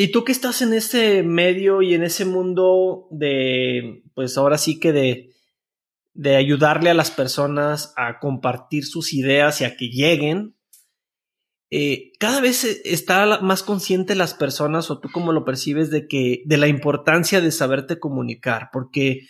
Y 0.00 0.12
tú 0.12 0.24
que 0.24 0.32
estás 0.32 0.62
en 0.62 0.72
ese 0.72 1.22
medio 1.22 1.82
y 1.82 1.92
en 1.92 2.02
ese 2.02 2.24
mundo 2.24 3.06
de, 3.10 4.02
pues 4.14 4.38
ahora 4.38 4.56
sí 4.56 4.80
que 4.80 4.92
de, 4.92 5.34
de 6.14 6.36
ayudarle 6.36 6.88
a 6.88 6.94
las 6.94 7.10
personas 7.10 7.92
a 7.98 8.18
compartir 8.18 8.86
sus 8.86 9.12
ideas 9.12 9.60
y 9.60 9.64
a 9.64 9.76
que 9.76 9.90
lleguen, 9.90 10.56
eh, 11.68 12.12
cada 12.18 12.40
vez 12.40 12.64
está 12.86 13.42
más 13.42 13.62
consciente 13.62 14.14
las 14.14 14.32
personas 14.32 14.90
o 14.90 15.00
tú 15.00 15.10
como 15.12 15.32
lo 15.34 15.44
percibes 15.44 15.90
de 15.90 16.08
que 16.08 16.44
de 16.46 16.56
la 16.56 16.68
importancia 16.68 17.42
de 17.42 17.52
saberte 17.52 17.98
comunicar, 17.98 18.70
porque 18.72 19.26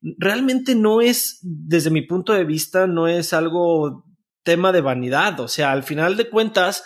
realmente 0.00 0.74
no 0.74 1.02
es, 1.02 1.38
desde 1.42 1.90
mi 1.90 2.00
punto 2.00 2.32
de 2.32 2.44
vista, 2.44 2.86
no 2.86 3.08
es 3.08 3.34
algo 3.34 4.06
tema 4.42 4.72
de 4.72 4.80
vanidad, 4.80 5.38
o 5.40 5.48
sea, 5.48 5.70
al 5.70 5.82
final 5.82 6.16
de 6.16 6.30
cuentas, 6.30 6.82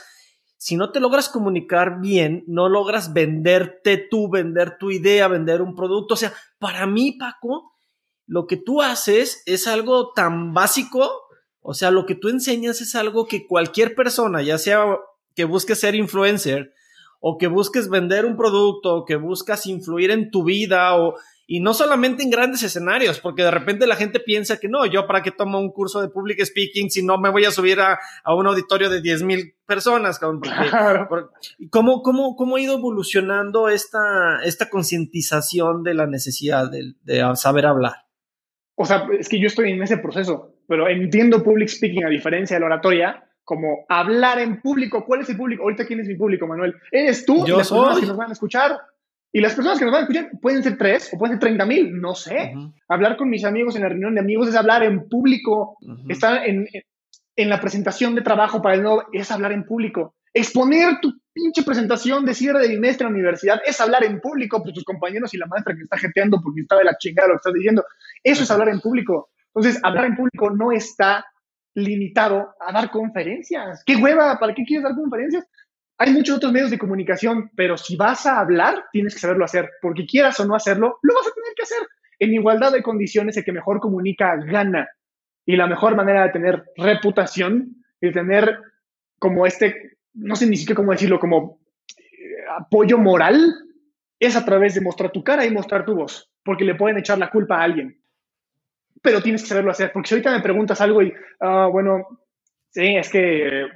si 0.59 0.77
no 0.77 0.91
te 0.91 0.98
logras 0.98 1.28
comunicar 1.28 2.01
bien, 2.01 2.42
no 2.48 2.69
logras 2.69 3.12
venderte 3.12 3.97
tú, 3.97 4.28
vender 4.28 4.77
tu 4.77 4.91
idea, 4.91 5.28
vender 5.28 5.62
un 5.62 5.77
producto. 5.77 6.15
O 6.15 6.17
sea, 6.17 6.34
para 6.59 6.84
mí, 6.84 7.12
Paco, 7.12 7.73
lo 8.27 8.48
que 8.48 8.56
tú 8.56 8.83
haces 8.83 9.42
es 9.47 9.69
algo 9.69 10.12
tan 10.12 10.53
básico, 10.53 11.11
o 11.61 11.75
sea, 11.75 11.92
lo 11.92 12.06
que 12.06 12.17
tú 12.17 12.28
enseñas 12.28 12.81
es 12.81 12.97
algo 12.97 13.27
que 13.27 13.47
cualquier 13.47 13.95
persona, 13.95 14.42
ya 14.42 14.59
sea 14.59 14.98
que 15.37 15.45
busques 15.45 15.78
ser 15.78 15.95
influencer, 15.95 16.75
o 17.20 17.39
que 17.39 17.47
busques 17.47 17.89
vender 17.89 18.27
un 18.27 18.37
producto, 18.37 18.97
o 18.97 19.05
que 19.05 19.15
buscas 19.15 19.65
influir 19.67 20.11
en 20.11 20.31
tu 20.33 20.43
vida, 20.43 20.97
o 20.97 21.15
y 21.50 21.60
no 21.60 21.72
solamente 21.72 22.22
en 22.22 22.28
grandes 22.28 22.62
escenarios, 22.62 23.20
porque 23.20 23.42
de 23.42 23.50
repente 23.50 23.86
la 23.86 23.97
gente 23.97 24.20
piensa 24.20 24.59
que 24.59 24.69
no, 24.69 24.84
yo 24.84 25.06
para 25.06 25.22
qué 25.22 25.31
tomo 25.31 25.59
un 25.59 25.72
curso 25.72 26.03
de 26.03 26.10
public 26.10 26.44
speaking 26.44 26.91
si 26.91 27.03
no 27.03 27.16
me 27.16 27.31
voy 27.31 27.47
a 27.47 27.50
subir 27.50 27.81
a, 27.81 27.98
un 28.34 28.47
auditorio 28.47 28.91
de 28.91 29.00
10 29.00 29.22
mil 29.22 29.54
personas. 29.64 30.20
¿cómo, 31.70 32.03
cómo, 32.03 32.37
¿Cómo 32.37 32.56
ha 32.56 32.60
ido 32.60 32.76
evolucionando 32.76 33.70
esta, 33.70 34.42
esta 34.44 34.69
concientización 34.69 35.82
de 35.82 35.94
la 35.94 36.06
necesidad 36.06 36.70
de, 36.70 36.92
de 37.03 37.25
saber 37.37 37.64
hablar? 37.64 37.94
O 38.75 38.84
sea, 38.84 39.06
es 39.19 39.31
que 39.31 39.41
yo 39.41 39.47
estoy 39.47 39.72
en 39.72 39.82
ese 39.82 39.97
proceso, 39.97 40.54
pero 40.69 40.87
entiendo 40.87 41.42
public 41.42 41.70
speaking 41.70 42.04
a 42.04 42.10
diferencia 42.10 42.56
de 42.56 42.60
la 42.60 42.66
oratoria 42.66 43.25
como 43.42 43.87
hablar 43.88 44.38
en 44.38 44.60
público. 44.60 45.06
¿Cuál 45.06 45.22
es 45.22 45.31
el 45.31 45.38
público? 45.38 45.62
Ahorita, 45.62 45.87
¿quién 45.87 46.00
es 46.00 46.08
mi 46.08 46.16
público, 46.16 46.47
Manuel? 46.47 46.75
¿Eres 46.92 47.25
tú 47.25 47.47
yo 47.47 47.54
y 47.54 47.58
las 47.58 47.70
personas 47.70 48.00
que 48.00 48.06
nos 48.06 48.16
van 48.19 48.28
a 48.28 48.32
escuchar? 48.34 48.78
Y 49.33 49.41
las 49.41 49.55
personas 49.55 49.78
que 49.78 49.84
nos 49.84 49.93
van 49.93 50.00
a 50.00 50.05
escuchar 50.05 50.31
pueden 50.41 50.62
ser 50.62 50.78
tres 50.78 51.11
o 51.12 51.19
pueden 51.19 51.34
ser 51.34 51.41
treinta 51.41 51.66
mil, 51.66 52.00
no 52.00 52.15
sé. 52.15 52.55
Hablar 52.89 53.16
con 53.16 53.28
mis 53.28 53.44
amigos 53.44 53.77
en 53.77 53.83
la 53.83 53.89
reunión 53.91 54.15
de 54.15 54.21
amigos 54.21 54.49
es 54.49 54.55
hablar 54.55 54.83
en 54.83 55.09
público. 55.09 55.77
Estar 56.09 56.47
en, 56.47 56.66
en, 57.37 57.49
la 57.50 57.61
presentación 57.61 58.15
de 58.15 58.22
trabajo 58.22 58.62
para 58.62 58.77
el 58.77 58.83
nuevo 58.83 59.05
es 59.12 59.31
hablar 59.31 59.53
en 59.53 59.65
público. 59.65 60.15
Exponer 60.33 61.00
tu 61.00 61.12
pinche 61.33 61.62
presentación 61.62 62.25
de 62.25 62.34
cierre 62.34 62.61
de 62.61 62.69
bimestre 62.69 63.06
en 63.06 63.12
la 63.12 63.19
universidad 63.19 63.61
es 63.67 63.81
hablar 63.81 64.05
en 64.05 64.21
público 64.21 64.62
por 64.62 64.72
tus 64.72 64.84
compañeros 64.84 65.33
y 65.34 65.38
la 65.38 65.47
maestra 65.47 65.75
que 65.75 65.83
está 65.83 65.99
jeteando 65.99 66.41
porque 66.43 66.62
está 66.62 66.77
de 66.77 66.84
la 66.84 66.97
chingada 66.97 67.28
lo 67.28 67.34
que 67.34 67.38
estás 67.38 67.55
diciendo. 67.55 67.84
Eso 68.22 68.43
es 68.43 68.50
hablar 68.50 68.71
en 68.71 68.81
público. 68.81 69.31
Entonces, 69.55 69.81
hablar 69.83 70.06
en 70.06 70.17
público 70.17 70.50
no 70.50 70.72
está 70.72 71.25
limitado 71.75 72.55
a 72.61 72.72
dar 72.72 72.91
conferencias. 72.91 73.83
¿Qué 73.84 73.97
hueva? 73.97 74.38
¿Para 74.38 74.55
qué 74.55 74.65
quieres 74.65 74.84
dar 74.84 74.94
conferencias? 74.94 75.44
Hay 75.98 76.12
muchos 76.12 76.36
otros 76.36 76.53
medios 76.53 76.70
de 76.70 76.78
comunicación, 76.78 77.50
pero 77.56 77.76
si 77.76 77.97
vas 77.97 78.25
a 78.25 78.38
hablar, 78.38 78.84
tienes 78.92 79.14
que 79.14 79.20
saberlo 79.20 79.44
hacer, 79.44 79.69
porque 79.82 80.06
quieras 80.06 80.38
o 80.38 80.47
no 80.47 80.54
hacerlo, 80.54 80.98
lo 81.03 81.14
vas 81.14 81.26
a 81.26 81.34
tener 81.34 81.53
que 81.56 81.64
hacer. 81.64 81.78
En 82.20 82.32
igualdad 82.32 82.72
de 82.72 82.82
condiciones, 82.82 83.36
el 83.36 83.44
que 83.44 83.53
mejor 83.53 83.81
comunica 83.81 84.37
gana. 84.37 84.88
Y 85.44 85.56
la 85.56 85.66
mejor 85.66 85.97
manera 85.97 86.22
de 86.22 86.31
tener 86.31 86.64
reputación 86.76 87.84
y 88.00 88.12
tener 88.12 88.58
como 89.19 89.44
este, 89.44 89.98
no 90.14 90.37
sé 90.37 90.47
ni 90.47 90.56
siquiera 90.56 90.76
cómo 90.76 90.92
decirlo, 90.92 91.19
como 91.19 91.60
eh, 91.97 92.44
apoyo 92.56 92.97
moral, 92.98 93.54
es 94.20 94.37
a 94.37 94.44
través 94.44 94.75
de 94.75 94.81
mostrar 94.81 95.10
tu 95.10 95.25
cara 95.25 95.44
y 95.44 95.50
mostrar 95.50 95.84
tu 95.84 95.97
voz, 95.97 96.31
porque 96.44 96.64
le 96.64 96.76
pueden 96.76 96.98
echar 96.98 97.19
la 97.19 97.31
culpa 97.31 97.58
a 97.58 97.64
alguien. 97.64 98.00
Pero 99.03 99.20
tienes 99.20 99.42
que 99.42 99.48
saberlo 99.48 99.72
hacer, 99.72 99.91
porque 99.92 100.08
si 100.08 100.14
ahorita 100.14 100.31
me 100.31 100.42
preguntas 100.42 100.81
algo 100.81 101.03
y, 101.03 101.12
ah, 101.41 101.69
bueno, 101.70 102.20
Sí, 102.78 102.94
es 102.94 103.09
que, 103.09 103.66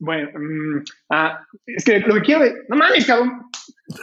bueno, 0.00 0.28
mm, 0.38 0.84
ah, 1.08 1.46
es 1.64 1.82
que 1.82 2.00
lo 2.00 2.16
que 2.16 2.20
quiero, 2.20 2.44
no 2.68 2.76
mames, 2.76 3.06
cabrón, 3.06 3.44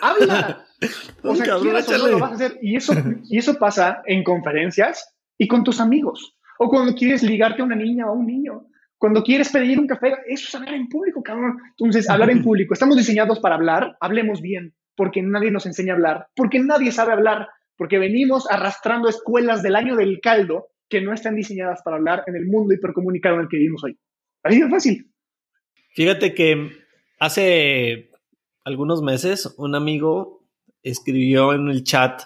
habla. 0.01 0.63
O 1.23 1.35
sea, 1.35 1.45
cabrón, 1.45 1.73
no 1.73 2.07
lo 2.07 2.19
vas 2.19 2.31
a 2.31 2.35
hacer. 2.35 2.57
Y 2.62 2.75
eso, 2.75 2.94
y 3.29 3.38
eso 3.38 3.59
pasa 3.59 4.01
en 4.06 4.23
conferencias 4.23 5.16
y 5.38 5.47
con 5.47 5.63
tus 5.63 5.79
amigos. 5.79 6.35
O 6.57 6.69
cuando 6.69 6.96
quieres 6.96 7.22
ligarte 7.22 7.62
a 7.62 7.66
una 7.66 7.75
niña 7.75 8.07
o 8.07 8.09
a 8.09 8.13
un 8.13 8.25
niño. 8.25 8.67
Cuando 8.97 9.23
quieres 9.23 9.51
pedir 9.51 9.79
un 9.79 9.85
café, 9.85 10.13
eso 10.28 10.47
es 10.47 10.56
hablar 10.56 10.73
en 10.73 10.88
público, 10.88 11.22
cabrón. 11.22 11.57
Entonces, 11.78 12.09
hablar 12.09 12.31
en 12.31 12.44
público. 12.44 12.73
Estamos 12.73 12.97
diseñados 12.97 13.40
para 13.40 13.56
hablar, 13.56 13.96
hablemos 14.00 14.41
bien, 14.41 14.73
porque 14.96 15.22
nadie 15.22 15.51
nos 15.51 15.67
enseña 15.67 15.94
a 15.94 15.96
hablar, 15.97 16.28
porque 16.35 16.59
nadie 16.59 16.91
sabe 16.91 17.13
hablar, 17.13 17.47
porque 17.75 18.00
venimos 18.00 18.50
arrastrando 18.50 19.07
escuelas 19.07 19.62
del 19.62 19.75
año 19.75 19.96
del 19.96 20.19
caldo 20.19 20.69
que 20.90 21.01
no 21.01 21.13
están 21.13 21.35
diseñadas 21.35 21.81
para 21.84 21.97
hablar 21.97 22.23
en 22.28 22.35
el 22.35 22.47
mundo 22.47 22.73
hipercomunicado 22.73 23.35
en 23.35 23.41
el 23.41 23.50
que 23.50 23.57
vivimos 23.57 23.84
hoy. 23.84 24.00
Así 24.43 24.61
de 24.61 24.69
fácil. 24.69 25.11
Fíjate 25.93 26.33
que 26.33 26.71
hace 27.19 28.11
algunos 28.63 29.01
meses 29.01 29.53
un 29.57 29.75
amigo 29.75 30.47
escribió 30.83 31.53
en 31.53 31.67
el 31.69 31.83
chat 31.83 32.23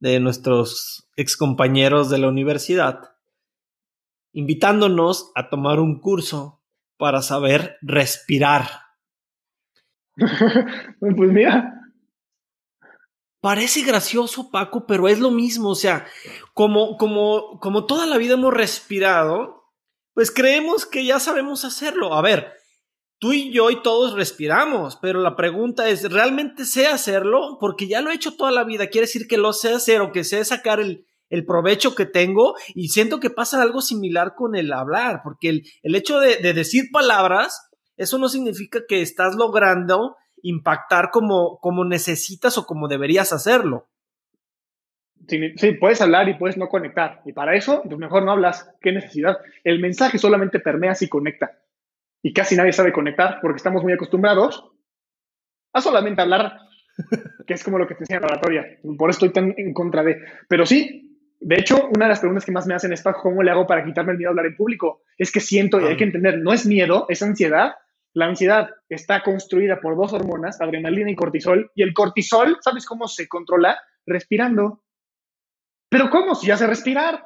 de 0.00 0.20
nuestros 0.20 1.08
excompañeros 1.16 2.10
de 2.10 2.18
la 2.18 2.28
universidad 2.28 3.16
invitándonos 4.36 5.32
a 5.34 5.48
tomar 5.48 5.80
un 5.80 5.98
curso 5.98 6.60
para 6.98 7.22
saber 7.22 7.78
respirar. 7.80 8.68
pues 10.16 11.32
mira. 11.32 11.72
Parece 13.40 13.82
gracioso, 13.82 14.50
Paco, 14.50 14.86
pero 14.86 15.08
es 15.08 15.20
lo 15.20 15.30
mismo. 15.30 15.70
O 15.70 15.74
sea, 15.74 16.06
como, 16.52 16.98
como, 16.98 17.58
como 17.60 17.86
toda 17.86 18.04
la 18.04 18.18
vida 18.18 18.34
hemos 18.34 18.52
respirado, 18.52 19.55
pues 20.16 20.30
creemos 20.30 20.86
que 20.86 21.04
ya 21.04 21.20
sabemos 21.20 21.66
hacerlo. 21.66 22.14
A 22.14 22.22
ver, 22.22 22.54
tú 23.18 23.34
y 23.34 23.52
yo 23.52 23.70
y 23.70 23.82
todos 23.82 24.14
respiramos, 24.14 24.96
pero 24.96 25.20
la 25.20 25.36
pregunta 25.36 25.90
es, 25.90 26.10
¿realmente 26.10 26.64
sé 26.64 26.86
hacerlo? 26.86 27.58
Porque 27.60 27.86
ya 27.86 28.00
lo 28.00 28.10
he 28.10 28.14
hecho 28.14 28.34
toda 28.34 28.50
la 28.50 28.64
vida, 28.64 28.86
quiere 28.86 29.06
decir 29.06 29.28
que 29.28 29.36
lo 29.36 29.52
sé 29.52 29.74
hacer 29.74 30.00
o 30.00 30.12
que 30.12 30.24
sé 30.24 30.42
sacar 30.46 30.80
el, 30.80 31.04
provecho 31.46 31.94
que 31.94 32.06
tengo 32.06 32.54
y 32.74 32.88
siento 32.88 33.20
que 33.20 33.28
pasa 33.28 33.60
algo 33.60 33.82
similar 33.82 34.32
con 34.34 34.56
el 34.56 34.72
hablar, 34.72 35.20
porque 35.22 35.50
el, 35.82 35.94
hecho 35.94 36.18
de, 36.18 36.36
de, 36.36 36.54
decir 36.54 36.84
palabras, 36.90 37.68
eso 37.98 38.16
no 38.16 38.30
significa 38.30 38.86
que 38.88 39.02
estás 39.02 39.34
logrando 39.34 40.16
impactar 40.40 41.10
como 41.10 41.84
necesitas 41.84 42.56
o 42.56 42.64
como 42.64 42.88
deberías 42.88 43.34
hacerlo. 43.34 43.90
Sí, 45.28 45.72
puedes 45.80 46.00
hablar 46.00 46.28
y 46.28 46.34
puedes 46.34 46.56
no 46.56 46.68
conectar. 46.68 47.22
Y 47.24 47.32
para 47.32 47.54
eso, 47.54 47.82
pues 47.84 47.98
mejor 47.98 48.24
no 48.24 48.32
hablas. 48.32 48.72
¿Qué 48.80 48.92
necesidad? 48.92 49.38
El 49.64 49.80
mensaje 49.80 50.18
solamente 50.18 50.60
permea 50.60 50.94
si 50.94 51.08
conecta. 51.08 51.58
Y 52.22 52.32
casi 52.32 52.56
nadie 52.56 52.72
sabe 52.72 52.92
conectar 52.92 53.38
porque 53.40 53.56
estamos 53.56 53.82
muy 53.82 53.92
acostumbrados 53.92 54.72
a 55.72 55.80
solamente 55.80 56.22
hablar, 56.22 56.58
que 57.46 57.54
es 57.54 57.62
como 57.62 57.78
lo 57.78 57.86
que 57.86 57.94
te 57.94 58.04
enseña 58.04 58.20
la 58.20 58.26
oratoria. 58.26 58.64
Por 58.98 59.10
eso 59.10 59.18
estoy 59.26 59.32
tan 59.32 59.54
en 59.56 59.74
contra 59.74 60.02
de. 60.02 60.16
Pero 60.48 60.64
sí, 60.64 61.18
de 61.40 61.56
hecho, 61.56 61.88
una 61.94 62.06
de 62.06 62.10
las 62.10 62.20
preguntas 62.20 62.44
que 62.44 62.52
más 62.52 62.66
me 62.66 62.74
hacen 62.74 62.92
es, 62.92 63.04
¿cómo 63.22 63.42
le 63.42 63.50
hago 63.50 63.66
para 63.66 63.84
quitarme 63.84 64.12
el 64.12 64.18
miedo 64.18 64.30
a 64.30 64.32
hablar 64.32 64.46
en 64.46 64.56
público? 64.56 65.02
Es 65.18 65.30
que 65.30 65.40
siento, 65.40 65.80
y 65.80 65.84
hay 65.84 65.96
que 65.96 66.04
entender, 66.04 66.38
no 66.38 66.52
es 66.52 66.66
miedo, 66.66 67.06
es 67.08 67.22
ansiedad, 67.22 67.74
La 68.16 68.24
ansiedad 68.24 68.70
está 68.88 69.22
construida 69.22 69.78
por 69.78 69.94
dos 69.94 70.14
hormonas, 70.14 70.58
adrenalina 70.62 71.10
y 71.10 71.14
cortisol, 71.14 71.70
y 71.74 71.82
el 71.82 71.92
cortisol, 71.92 72.56
¿sabes 72.62 72.86
cómo 72.86 73.08
se 73.08 73.28
controla? 73.28 73.76
Respirando. 74.06 74.80
Pero 75.96 76.10
¿cómo? 76.10 76.34
Si 76.34 76.46
ya 76.46 76.58
sé 76.58 76.66
respirar. 76.66 77.24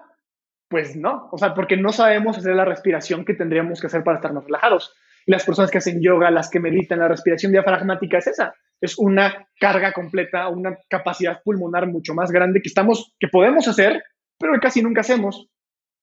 Pues 0.69 0.95
no, 0.95 1.29
o 1.33 1.39
sea, 1.39 1.55
porque 1.55 1.77
no 1.77 1.91
sabemos 1.91 2.39
hacer 2.39 2.55
la 2.55 2.65
respiración 2.65 3.25
que 3.25 3.35
tendríamos 3.35 3.81
que 3.81 3.89
hacer 3.89 4.05
para 4.05 4.19
estar 4.19 4.33
más 4.33 4.45
relajados. 4.45 4.95
Y 5.27 5.33
las 5.33 5.45
personas 5.45 5.73
que 5.73 5.79
hacen 5.79 6.01
yoga, 6.01 6.31
las 6.31 6.49
que 6.49 6.61
meditan, 6.61 7.01
la 7.01 7.09
respiración 7.09 7.51
diafragmática 7.51 8.19
es 8.19 8.29
esa. 8.29 8.55
Es 8.81 8.97
una 8.97 9.49
carga 9.59 9.93
completa, 9.93 10.47
una 10.47 10.79
capacidad 10.89 11.43
pulmonar 11.43 11.89
mucho 11.89 12.15
más 12.15 12.31
grande 12.31 12.63
que 12.63 12.69
estamos, 12.69 13.13
que 13.19 13.27
podemos 13.27 13.67
hacer, 13.67 14.05
pero 14.39 14.53
que 14.53 14.61
casi 14.61 14.83
nunca 14.83 15.01
hacemos. 15.01 15.49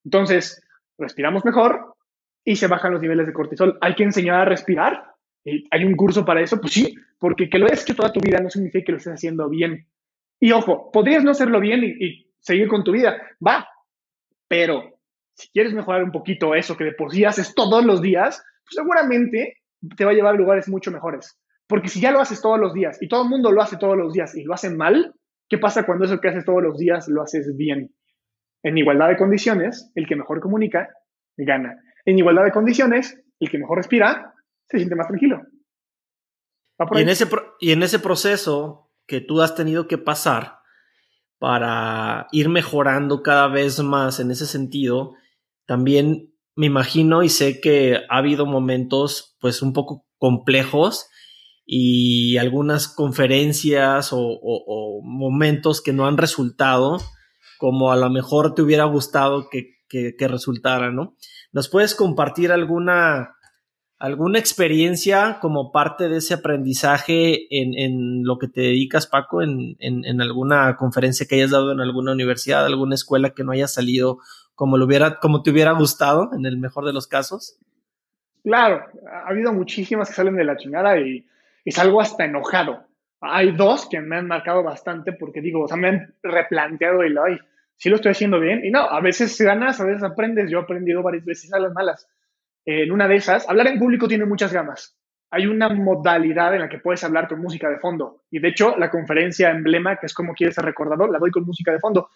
Entonces, 0.04 0.62
respiramos 0.98 1.46
mejor 1.46 1.96
y 2.44 2.58
se 2.58 2.68
bajan 2.68 2.92
los 2.92 3.02
niveles 3.02 3.28
de 3.28 3.34
cortisol. 3.34 3.78
Hay 3.80 3.96
que 3.96 4.04
enseñar 4.04 4.42
a 4.42 4.46
respirar. 4.46 5.16
¿Hay 5.72 5.86
un 5.86 5.96
curso 5.96 6.26
para 6.26 6.42
eso? 6.42 6.60
Pues 6.60 6.74
sí, 6.74 6.94
porque 7.18 7.50
que 7.50 7.60
lo 7.60 7.68
hayas 7.68 7.84
hecho 7.84 7.96
toda 7.96 8.12
tu 8.12 8.20
vida 8.20 8.42
no 8.42 8.50
significa 8.50 8.88
que 8.88 8.92
lo 8.92 8.98
estés 8.98 9.14
haciendo 9.14 9.48
bien. 9.48 9.88
Y 10.38 10.52
ojo, 10.52 10.92
podrías 10.92 11.24
no 11.24 11.32
hacerlo 11.32 11.62
bien 11.62 11.86
y, 11.86 12.06
y 12.06 12.27
seguir 12.40 12.68
con 12.68 12.84
tu 12.84 12.92
vida. 12.92 13.22
Va, 13.46 13.68
pero 14.48 15.00
si 15.36 15.50
quieres 15.50 15.74
mejorar 15.74 16.04
un 16.04 16.12
poquito 16.12 16.56
eso 16.56 16.76
que 16.76 16.86
de 16.86 16.94
por 16.94 17.12
sí 17.12 17.26
haces 17.26 17.54
todos 17.54 17.86
los 17.86 18.02
días, 18.02 18.44
pues 18.64 18.76
seguramente 18.76 19.58
te 19.96 20.06
va 20.06 20.12
a 20.12 20.14
llevar 20.14 20.34
a 20.34 20.38
lugares 20.38 20.68
mucho 20.68 20.92
mejores. 20.92 21.40
Porque 21.68 21.90
si 21.90 22.00
ya 22.00 22.12
lo 22.12 22.20
haces 22.20 22.42
todos 22.42 22.60
los 22.60 22.74
días 22.74 22.98
y 23.02 23.08
todo 23.08 23.24
el 23.24 23.30
mundo 23.30 23.52
lo 23.52 23.62
hace 23.62 23.78
todos 23.78 23.98
los 23.98 24.14
días 24.14 24.36
y 24.36 24.44
lo 24.44 24.54
hacen 24.54 24.78
mal, 24.78 25.14
¿qué 25.50 25.58
pasa 25.58 25.86
cuando 25.86 26.06
eso 26.06 26.20
que 26.20 26.30
haces 26.30 26.46
todos 26.46 26.64
los 26.64 26.78
días 26.78 27.08
lo 27.08 27.22
haces 27.22 27.56
bien? 27.56 27.94
En 28.64 28.78
igualdad 28.78 29.10
de 29.10 29.18
condiciones, 29.18 29.92
el 29.96 30.08
que 30.08 30.16
mejor 30.16 30.40
comunica 30.40 30.90
gana. 31.38 31.76
En 32.06 32.18
igualdad 32.18 32.46
de 32.46 32.52
condiciones, 32.52 33.22
el 33.40 33.50
que 33.50 33.58
mejor 33.58 33.78
respira 33.78 34.34
se 34.70 34.78
siente 34.78 34.96
más 34.96 35.08
tranquilo. 35.08 35.42
Y 36.92 37.02
en, 37.02 37.10
ese, 37.10 37.26
y 37.60 37.72
en 37.72 37.84
ese 37.84 38.00
proceso 38.00 38.92
que 39.08 39.22
tú 39.22 39.42
has 39.42 39.56
tenido 39.56 39.88
que 39.88 39.98
pasar, 39.98 40.57
para 41.40 42.28
ir 42.32 42.50
mejorando 42.50 43.22
cada 43.22 43.48
vez 43.48 43.80
más 43.80 44.20
en 44.20 44.32
ese 44.32 44.46
sentido, 44.46 45.14
también 45.66 46.34
me 46.56 46.66
imagino 46.66 47.22
y 47.22 47.30
sé 47.30 47.62
que 47.62 47.98
ha 48.10 48.18
habido 48.18 48.46
momentos 48.46 49.38
pues 49.40 49.62
un 49.62 49.74
poco 49.74 50.06
complejos 50.18 51.08
y 51.66 52.38
algunas 52.38 52.88
conferencias 52.88 54.10
o, 54.12 55.02
momentos 55.04 55.82
que 55.82 55.94
no 55.94 56.08
han 56.08 56.18
resultado 56.18 56.98
como 57.60 57.92
a 57.92 57.96
lo 57.96 58.10
mejor 58.10 58.56
te 58.56 58.62
hubiera 58.62 58.86
gustado 58.86 59.50
que, 59.50 59.78
que, 59.88 60.28
resultara, 60.28 60.92
¿no? 60.92 61.16
¿Nos 61.52 61.70
puedes 61.70 61.96
compartir 61.96 62.52
alguna 62.52 63.37
¿Alguna 64.00 64.38
experiencia 64.38 65.40
como 65.42 65.72
parte 65.72 66.08
de 66.08 66.18
ese 66.18 66.36
aprendizaje 66.36 67.48
en, 67.50 68.24
lo 68.24 68.38
que 68.38 68.48
te 68.48 68.62
dedicas, 68.62 69.08
Paco, 69.08 69.42
en, 69.42 70.22
alguna 70.22 70.76
conferencia 70.76 71.26
que 71.26 71.36
hayas 71.36 71.50
dado 71.50 71.72
en 71.72 71.80
alguna 71.80 72.12
universidad, 72.12 72.64
alguna 72.64 72.94
escuela 72.94 73.32
que 73.32 73.44
no 73.44 73.54
haya 73.54 73.68
salido 73.68 74.20
como, 74.54 74.78
lo 74.78 74.86
hubiera, 74.86 75.18
como 75.20 75.42
te 75.42 75.50
hubiera 75.50 75.72
gustado, 75.72 76.30
en 76.38 76.46
el 76.46 76.60
mejor 76.60 76.86
de 76.86 76.94
los 76.94 77.08
casos? 77.08 77.60
Claro, 78.44 78.86
ha 79.12 79.30
habido 79.30 79.52
muchísimas 79.52 80.10
que 80.10 80.16
salen 80.16 80.36
de 80.36 80.46
la 80.46 80.58
chingada 80.58 81.00
y, 81.00 81.26
y 81.66 81.72
salgo 81.72 82.00
hasta 82.00 82.26
enojado. 82.26 82.86
Hay 83.20 83.52
dos 83.54 83.90
que 83.90 84.00
me 84.00 84.18
han 84.18 84.28
marcado 84.28 84.62
bastante 84.62 85.12
porque 85.12 85.42
digo, 85.42 85.64
o 85.64 85.68
sea, 85.68 85.76
me 85.76 85.88
han 85.88 86.16
replanteado 86.22 87.04
y 87.04 87.10
lo, 87.10 87.24
ay, 87.24 87.40
sí 87.78 87.90
lo 87.90 87.96
estoy 87.96 88.12
haciendo 88.12 88.40
bien. 88.40 88.64
Y 88.64 88.70
no, 88.70 88.82
a 88.82 89.02
veces 89.02 89.42
ganas, 89.42 89.82
a 89.82 89.86
veces 89.86 90.04
aprendes. 90.04 90.52
Yo 90.52 90.60
he 90.60 90.62
aprendido 90.62 91.02
varias 91.02 91.26
veces 91.26 91.52
a 91.52 91.60
las 91.60 91.74
malas 91.74 92.08
en 92.68 92.92
una 92.92 93.08
de 93.08 93.16
esas, 93.16 93.48
hablar 93.48 93.68
en 93.68 93.80
público 93.80 94.10
tiene 94.10 94.26
muchas 94.26 94.52
gamas. 94.52 94.98
Hay 95.32 95.48
una 95.48 95.70
modalidad 95.70 96.54
en 96.54 96.60
la 96.62 96.70
que 96.70 96.80
puedes 96.80 97.02
hablar 97.02 97.30
con 97.30 97.40
música 97.40 97.70
de 97.70 97.80
fondo. 97.80 98.24
Y 98.30 98.40
de 98.40 98.50
hecho, 98.50 98.76
la 98.78 98.90
conferencia 98.90 99.52
emblema, 99.52 99.96
que 99.96 100.06
es 100.06 100.14
como 100.14 100.34
quieres 100.34 100.56
ser 100.56 100.66
recordado, 100.66 101.08
la 101.08 101.18
doy 101.18 101.32
con 101.32 101.46
música 101.46 101.72
de 101.72 101.80
fondo. 101.80 102.10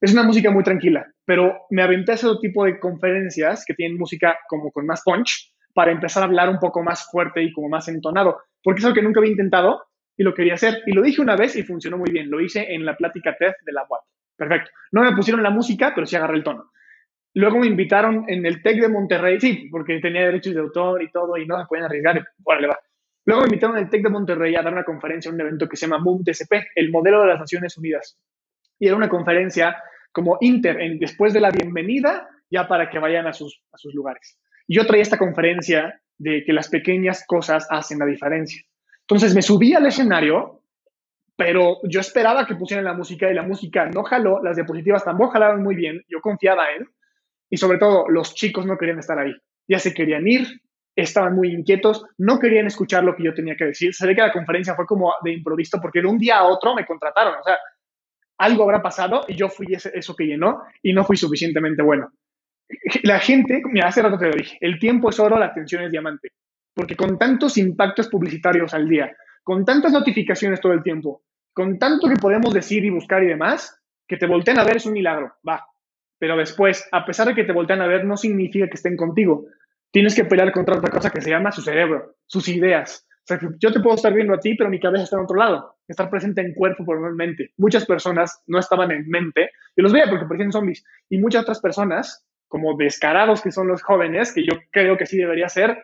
Es 0.00 0.12
una 0.12 0.22
música 0.22 0.52
muy 0.52 0.62
tranquila, 0.62 1.04
pero 1.24 1.62
me 1.70 1.82
aventé 1.82 2.12
a 2.12 2.14
ese 2.14 2.28
tipo 2.40 2.64
de 2.64 2.78
conferencias 2.78 3.64
que 3.66 3.74
tienen 3.74 3.98
música 3.98 4.38
como 4.48 4.70
con 4.70 4.86
más 4.86 5.02
punch 5.02 5.52
para 5.74 5.90
empezar 5.90 6.22
a 6.22 6.26
hablar 6.26 6.48
un 6.48 6.60
poco 6.60 6.80
más 6.80 7.10
fuerte 7.10 7.42
y 7.42 7.52
como 7.52 7.68
más 7.68 7.88
entonado, 7.88 8.40
porque 8.62 8.78
es 8.78 8.84
algo 8.84 8.94
que 8.94 9.02
nunca 9.02 9.18
había 9.18 9.32
intentado 9.32 9.82
y 10.16 10.22
lo 10.22 10.32
quería 10.32 10.54
hacer. 10.54 10.82
Y 10.86 10.92
lo 10.92 11.02
dije 11.02 11.20
una 11.20 11.34
vez 11.34 11.56
y 11.56 11.64
funcionó 11.64 11.98
muy 11.98 12.12
bien. 12.12 12.30
Lo 12.30 12.40
hice 12.40 12.72
en 12.72 12.84
la 12.84 12.96
plática 12.96 13.36
TED 13.36 13.52
de 13.66 13.72
la 13.72 13.82
UAP. 13.88 14.02
Perfecto. 14.36 14.70
No 14.92 15.02
me 15.02 15.16
pusieron 15.16 15.42
la 15.42 15.50
música, 15.50 15.90
pero 15.92 16.06
sí 16.06 16.14
agarré 16.14 16.36
el 16.36 16.44
tono. 16.44 16.70
Luego 17.38 17.60
me 17.60 17.68
invitaron 17.68 18.24
en 18.26 18.44
el 18.44 18.60
TEC 18.64 18.80
de 18.80 18.88
Monterrey, 18.88 19.38
sí, 19.38 19.68
porque 19.70 20.00
tenía 20.00 20.22
derechos 20.22 20.54
de 20.54 20.60
autor 20.60 21.00
y 21.04 21.10
todo 21.12 21.36
y 21.36 21.46
no 21.46 21.56
se 21.56 21.66
pueden 21.66 21.84
arriesgar. 21.84 22.26
Órale, 22.42 22.66
va. 22.66 22.76
Luego 23.26 23.42
me 23.42 23.46
invitaron 23.46 23.78
el 23.78 23.88
TEC 23.88 24.02
de 24.02 24.08
Monterrey 24.08 24.56
a 24.56 24.62
dar 24.62 24.72
una 24.72 24.82
conferencia, 24.82 25.30
un 25.30 25.40
evento 25.40 25.68
que 25.68 25.76
se 25.76 25.86
llama 25.86 26.02
MUM 26.02 26.24
TCP, 26.24 26.52
el 26.74 26.90
modelo 26.90 27.20
de 27.20 27.28
las 27.28 27.38
Naciones 27.38 27.78
Unidas. 27.78 28.18
Y 28.80 28.88
era 28.88 28.96
una 28.96 29.08
conferencia 29.08 29.80
como 30.10 30.38
inter, 30.40 30.80
en, 30.80 30.98
después 30.98 31.32
de 31.32 31.38
la 31.38 31.52
bienvenida, 31.52 32.28
ya 32.50 32.66
para 32.66 32.90
que 32.90 32.98
vayan 32.98 33.28
a 33.28 33.32
sus, 33.32 33.62
a 33.72 33.78
sus 33.78 33.94
lugares. 33.94 34.36
Y 34.66 34.74
yo 34.74 34.84
traía 34.84 35.02
esta 35.02 35.16
conferencia 35.16 36.02
de 36.18 36.42
que 36.44 36.52
las 36.52 36.68
pequeñas 36.68 37.24
cosas 37.24 37.68
hacen 37.70 38.00
la 38.00 38.06
diferencia. 38.06 38.60
Entonces 39.02 39.32
me 39.36 39.42
subí 39.42 39.74
al 39.74 39.86
escenario, 39.86 40.62
pero 41.36 41.78
yo 41.84 42.00
esperaba 42.00 42.48
que 42.48 42.56
pusieran 42.56 42.84
la 42.84 42.94
música 42.94 43.30
y 43.30 43.34
la 43.34 43.44
música 43.44 43.86
no 43.86 44.02
jaló, 44.02 44.42
las 44.42 44.56
diapositivas 44.56 45.04
tampoco 45.04 45.34
jalaron 45.34 45.62
muy 45.62 45.76
bien, 45.76 46.02
yo 46.08 46.20
confiaba 46.20 46.72
en, 46.72 46.88
y 47.50 47.56
sobre 47.56 47.78
todo, 47.78 48.08
los 48.08 48.34
chicos 48.34 48.66
no 48.66 48.76
querían 48.76 48.98
estar 48.98 49.18
ahí. 49.18 49.34
Ya 49.66 49.78
se 49.78 49.94
querían 49.94 50.26
ir, 50.26 50.46
estaban 50.94 51.34
muy 51.34 51.52
inquietos, 51.52 52.04
no 52.18 52.38
querían 52.38 52.66
escuchar 52.66 53.04
lo 53.04 53.14
que 53.14 53.24
yo 53.24 53.34
tenía 53.34 53.56
que 53.56 53.66
decir. 53.66 53.94
Se 53.94 54.06
ve 54.06 54.14
que 54.14 54.22
la 54.22 54.32
conferencia 54.32 54.74
fue 54.74 54.86
como 54.86 55.12
de 55.22 55.32
improviso 55.32 55.80
porque 55.80 56.00
de 56.00 56.08
un 56.08 56.18
día 56.18 56.38
a 56.38 56.44
otro 56.44 56.74
me 56.74 56.84
contrataron. 56.84 57.34
O 57.38 57.42
sea, 57.42 57.56
algo 58.38 58.64
habrá 58.64 58.82
pasado 58.82 59.24
y 59.28 59.34
yo 59.34 59.48
fui 59.48 59.66
eso 59.72 60.16
que 60.16 60.24
llenó 60.24 60.62
y 60.82 60.92
no 60.92 61.04
fui 61.04 61.16
suficientemente 61.16 61.82
bueno. 61.82 62.10
La 63.02 63.18
gente, 63.18 63.62
mira, 63.64 63.88
hace 63.88 64.02
rato 64.02 64.18
te 64.18 64.26
lo 64.26 64.36
dije, 64.36 64.58
el 64.60 64.78
tiempo 64.78 65.10
es 65.10 65.18
oro, 65.18 65.38
la 65.38 65.46
atención 65.46 65.82
es 65.82 65.90
diamante. 65.90 66.32
Porque 66.74 66.96
con 66.96 67.18
tantos 67.18 67.56
impactos 67.58 68.08
publicitarios 68.08 68.74
al 68.74 68.88
día, 68.88 69.10
con 69.42 69.64
tantas 69.64 69.92
notificaciones 69.92 70.60
todo 70.60 70.72
el 70.72 70.82
tiempo, 70.82 71.22
con 71.52 71.78
tanto 71.78 72.08
que 72.08 72.16
podemos 72.16 72.52
decir 72.52 72.84
y 72.84 72.90
buscar 72.90 73.22
y 73.24 73.28
demás, 73.28 73.80
que 74.06 74.16
te 74.16 74.26
volteen 74.26 74.58
a 74.58 74.64
ver 74.64 74.76
es 74.76 74.86
un 74.86 74.92
milagro. 74.92 75.34
Va, 75.48 75.64
pero 76.18 76.36
después, 76.36 76.86
a 76.92 77.04
pesar 77.04 77.28
de 77.28 77.34
que 77.34 77.44
te 77.44 77.52
voltean 77.52 77.80
a 77.80 77.86
ver, 77.86 78.04
no 78.04 78.16
significa 78.16 78.66
que 78.66 78.74
estén 78.74 78.96
contigo. 78.96 79.46
Tienes 79.90 80.14
que 80.14 80.24
pelear 80.24 80.52
contra 80.52 80.76
otra 80.76 80.90
cosa 80.90 81.10
que 81.10 81.20
se 81.20 81.30
llama 81.30 81.52
su 81.52 81.62
cerebro, 81.62 82.16
sus 82.26 82.48
ideas. 82.48 83.06
O 83.22 83.26
sea, 83.26 83.38
yo 83.58 83.72
te 83.72 83.80
puedo 83.80 83.94
estar 83.94 84.12
viendo 84.12 84.34
a 84.34 84.40
ti, 84.40 84.54
pero 84.54 84.70
mi 84.70 84.80
cabeza 84.80 85.04
está 85.04 85.16
en 85.16 85.24
otro 85.24 85.36
lado. 85.36 85.76
Estar 85.86 86.10
presente 86.10 86.40
en 86.40 86.54
cuerpo, 86.54 86.84
por 86.84 86.96
en 86.96 87.14
mente. 87.14 87.52
Muchas 87.56 87.84
personas 87.84 88.42
no 88.46 88.58
estaban 88.58 88.90
en 88.90 89.08
mente. 89.08 89.50
Yo 89.76 89.82
los 89.82 89.92
veía 89.92 90.08
porque 90.08 90.24
parecían 90.24 90.52
zombies. 90.52 90.84
Y 91.08 91.18
muchas 91.18 91.42
otras 91.42 91.60
personas, 91.60 92.26
como 92.48 92.76
descarados 92.76 93.42
que 93.42 93.52
son 93.52 93.68
los 93.68 93.82
jóvenes, 93.82 94.32
que 94.32 94.44
yo 94.44 94.58
creo 94.70 94.96
que 94.96 95.06
sí 95.06 95.18
debería 95.18 95.48
ser, 95.48 95.82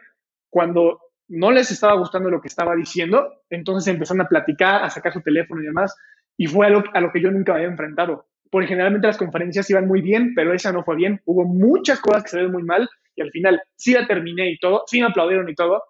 cuando 0.51 1.01
no 1.29 1.51
les 1.51 1.71
estaba 1.71 1.95
gustando 1.95 2.31
lo 2.31 2.41
que 2.41 2.49
estaba 2.49 2.75
diciendo, 2.75 3.43
entonces 3.51 3.93
empezaron 3.93 4.23
a 4.23 4.29
platicar, 4.29 4.83
a 4.83 4.91
sacar 4.91 5.13
su 5.13 5.21
teléfono 5.21 5.63
y 5.63 5.67
demás. 5.67 5.95
Y 6.37 6.47
fue 6.47 6.67
a 6.67 6.71
lo, 6.71 6.83
a 6.93 7.01
lo 7.01 7.13
que 7.13 7.21
yo 7.21 7.31
nunca 7.31 7.55
había 7.55 7.67
enfrentado 7.67 8.27
porque 8.55 8.69
generalmente 8.69 9.09
las 9.09 9.17
conferencias 9.17 9.69
iban 9.69 9.89
muy 9.89 10.01
bien, 10.01 10.33
pero 10.33 10.55
esa 10.55 10.71
no 10.71 10.85
fue 10.85 10.95
bien. 10.95 11.21
Hubo 11.25 11.43
muchas 11.45 11.99
cosas 11.99 12.23
que 12.23 12.37
ven 12.37 12.53
muy 12.53 12.63
mal 12.63 12.89
y 13.17 13.23
al 13.23 13.33
final 13.33 13.61
sí 13.75 13.95
la 13.95 14.07
terminé 14.07 14.49
y 14.49 14.59
todo, 14.59 14.85
sí 14.87 15.01
me 15.01 15.09
aplaudieron 15.09 15.49
y 15.49 15.57
todo, 15.57 15.83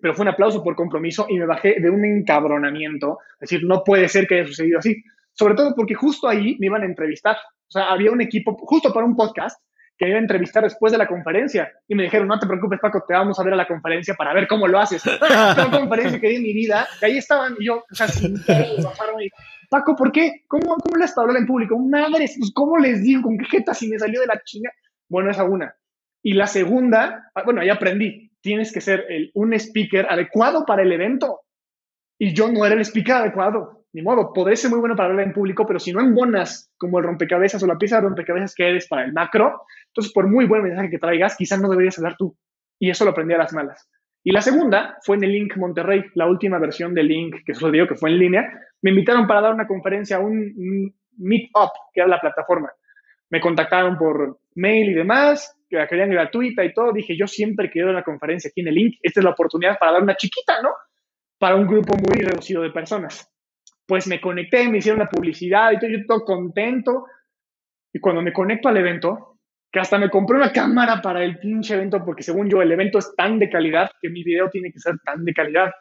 pero 0.00 0.14
fue 0.14 0.22
un 0.22 0.30
aplauso 0.30 0.64
por 0.64 0.74
compromiso 0.74 1.26
y 1.28 1.38
me 1.38 1.44
bajé 1.44 1.78
de 1.78 1.90
un 1.90 2.02
encabronamiento. 2.06 3.18
Es 3.34 3.50
decir, 3.50 3.68
no 3.68 3.84
puede 3.84 4.08
ser 4.08 4.26
que 4.26 4.36
haya 4.36 4.46
sucedido 4.46 4.78
así. 4.78 4.96
Sobre 5.34 5.54
todo 5.54 5.74
porque 5.76 5.92
justo 5.92 6.26
ahí 6.26 6.56
me 6.58 6.68
iban 6.68 6.84
a 6.84 6.86
entrevistar. 6.86 7.36
O 7.36 7.70
sea, 7.70 7.92
había 7.92 8.10
un 8.10 8.22
equipo 8.22 8.56
justo 8.56 8.94
para 8.94 9.04
un 9.04 9.14
podcast 9.14 9.60
que 10.00 10.08
iba 10.08 10.16
a 10.16 10.22
entrevistar 10.22 10.64
después 10.64 10.92
de 10.92 10.96
la 10.96 11.06
conferencia. 11.06 11.70
Y 11.86 11.94
me 11.94 12.04
dijeron, 12.04 12.26
no 12.26 12.38
te 12.38 12.46
preocupes, 12.46 12.80
Paco, 12.80 13.04
te 13.06 13.12
vamos 13.12 13.38
a 13.38 13.44
ver 13.44 13.52
a 13.52 13.56
la 13.56 13.68
conferencia 13.68 14.14
para 14.14 14.32
ver 14.32 14.48
cómo 14.48 14.66
lo 14.66 14.78
haces. 14.78 15.04
la 15.20 15.68
conferencia 15.70 16.18
que 16.18 16.30
di 16.30 16.36
en 16.36 16.42
mi 16.42 16.54
vida, 16.54 16.88
ahí 17.02 17.18
estaban, 17.18 17.54
y 17.58 17.66
yo, 17.66 17.84
o 17.88 17.94
sea, 17.94 18.08
sin 18.08 18.36
y 18.36 19.28
Paco, 19.68 19.94
¿por 19.94 20.10
qué? 20.10 20.44
¿Cómo, 20.48 20.76
cómo 20.76 20.96
les 20.96 21.16
hablar 21.18 21.36
en 21.36 21.46
público? 21.46 21.78
Madre, 21.78 22.30
pues, 22.38 22.50
¿cómo 22.54 22.78
les 22.78 23.02
digo? 23.02 23.20
¿Con 23.20 23.36
qué 23.36 23.44
jeta 23.44 23.74
si 23.74 23.88
me 23.88 23.98
salió 23.98 24.22
de 24.22 24.26
la 24.26 24.40
chinga? 24.42 24.70
Bueno, 25.06 25.30
esa 25.30 25.44
una. 25.44 25.76
Y 26.22 26.32
la 26.32 26.46
segunda, 26.46 27.30
ah, 27.34 27.42
bueno, 27.44 27.60
ahí 27.60 27.68
aprendí, 27.68 28.32
tienes 28.40 28.72
que 28.72 28.80
ser 28.80 29.04
el, 29.10 29.30
un 29.34 29.52
speaker 29.52 30.06
adecuado 30.08 30.64
para 30.64 30.82
el 30.82 30.92
evento. 30.92 31.40
Y 32.18 32.32
yo 32.32 32.50
no 32.50 32.64
era 32.64 32.74
el 32.74 32.80
speaker 32.80 33.16
adecuado. 33.16 33.79
Ni 33.92 34.02
modo, 34.02 34.32
podré 34.32 34.56
ser 34.56 34.70
muy 34.70 34.78
bueno 34.78 34.94
para 34.94 35.08
hablar 35.08 35.26
en 35.26 35.32
público, 35.32 35.66
pero 35.66 35.80
si 35.80 35.92
no 35.92 36.00
en 36.00 36.14
bonas 36.14 36.72
como 36.78 36.98
el 36.98 37.04
rompecabezas 37.04 37.62
o 37.62 37.66
la 37.66 37.76
pieza 37.76 37.96
de 37.96 38.02
rompecabezas 38.02 38.54
que 38.54 38.68
eres 38.68 38.86
para 38.86 39.04
el 39.04 39.12
macro, 39.12 39.62
entonces 39.88 40.12
por 40.12 40.28
muy 40.28 40.46
buen 40.46 40.62
mensaje 40.62 40.90
que 40.90 40.98
traigas, 40.98 41.36
quizás 41.36 41.60
no 41.60 41.68
deberías 41.68 41.98
hablar 41.98 42.16
tú. 42.16 42.36
Y 42.78 42.90
eso 42.90 43.04
lo 43.04 43.10
aprendí 43.10 43.34
a 43.34 43.38
las 43.38 43.52
malas. 43.52 43.88
Y 44.22 44.32
la 44.32 44.42
segunda 44.42 44.96
fue 45.02 45.16
en 45.16 45.24
el 45.24 45.32
Link 45.32 45.56
Monterrey, 45.56 46.04
la 46.14 46.26
última 46.26 46.58
versión 46.58 46.94
del 46.94 47.08
Link 47.08 47.36
que 47.44 47.54
sucedió, 47.54 47.88
que 47.88 47.94
fue 47.94 48.10
en 48.10 48.18
línea. 48.18 48.42
Me 48.82 48.90
invitaron 48.90 49.26
para 49.26 49.40
dar 49.40 49.54
una 49.54 49.66
conferencia, 49.66 50.20
un 50.20 50.94
Meetup, 51.16 51.70
que 51.92 52.00
era 52.00 52.08
la 52.08 52.20
plataforma. 52.20 52.70
me 53.30 53.40
contactaron 53.40 53.96
por 53.96 54.40
mail 54.56 54.90
y 54.90 54.94
demás, 54.94 55.56
que 55.68 55.76
la 55.76 55.86
querían 55.86 56.10
gratuita 56.10 56.64
y 56.64 56.74
todo. 56.74 56.92
Dije, 56.92 57.16
yo 57.16 57.26
siempre 57.26 57.70
quiero 57.70 57.92
la 57.92 58.02
conferencia 58.02 58.48
aquí 58.48 58.60
en 58.60 58.68
el 58.68 58.74
link. 58.74 58.98
Esta 59.02 59.20
es 59.20 59.24
la 59.24 59.30
oportunidad 59.30 59.78
para 59.78 59.92
dar 59.92 60.02
una 60.02 60.16
chiquita, 60.16 60.60
¿no? 60.62 60.70
Para 61.38 61.54
un 61.54 61.66
grupo 61.66 61.94
muy 61.94 62.24
reducido 62.24 62.62
de 62.62 62.70
personas. 62.70 63.30
Pues 63.90 64.06
me 64.06 64.20
conecté, 64.20 64.68
me 64.68 64.78
hicieron 64.78 65.00
la 65.00 65.08
publicidad 65.08 65.72
y 65.72 65.80
todo, 65.80 65.90
yo 65.90 65.98
todo 66.06 66.24
contento. 66.24 67.06
Y 67.92 67.98
cuando 67.98 68.22
me 68.22 68.32
conecto 68.32 68.68
al 68.68 68.76
evento, 68.76 69.40
que 69.68 69.80
hasta 69.80 69.98
me 69.98 70.08
compré 70.08 70.36
una 70.36 70.52
cámara 70.52 71.02
para 71.02 71.24
el 71.24 71.40
pinche 71.40 71.74
evento, 71.74 72.04
porque 72.04 72.22
según 72.22 72.48
yo 72.48 72.62
el 72.62 72.70
evento 72.70 73.00
es 73.00 73.12
tan 73.16 73.40
de 73.40 73.50
calidad 73.50 73.90
que 74.00 74.08
mi 74.08 74.22
video 74.22 74.48
tiene 74.48 74.70
que 74.70 74.78
ser 74.78 74.94
tan 75.04 75.24
de 75.24 75.34
calidad. 75.34 75.72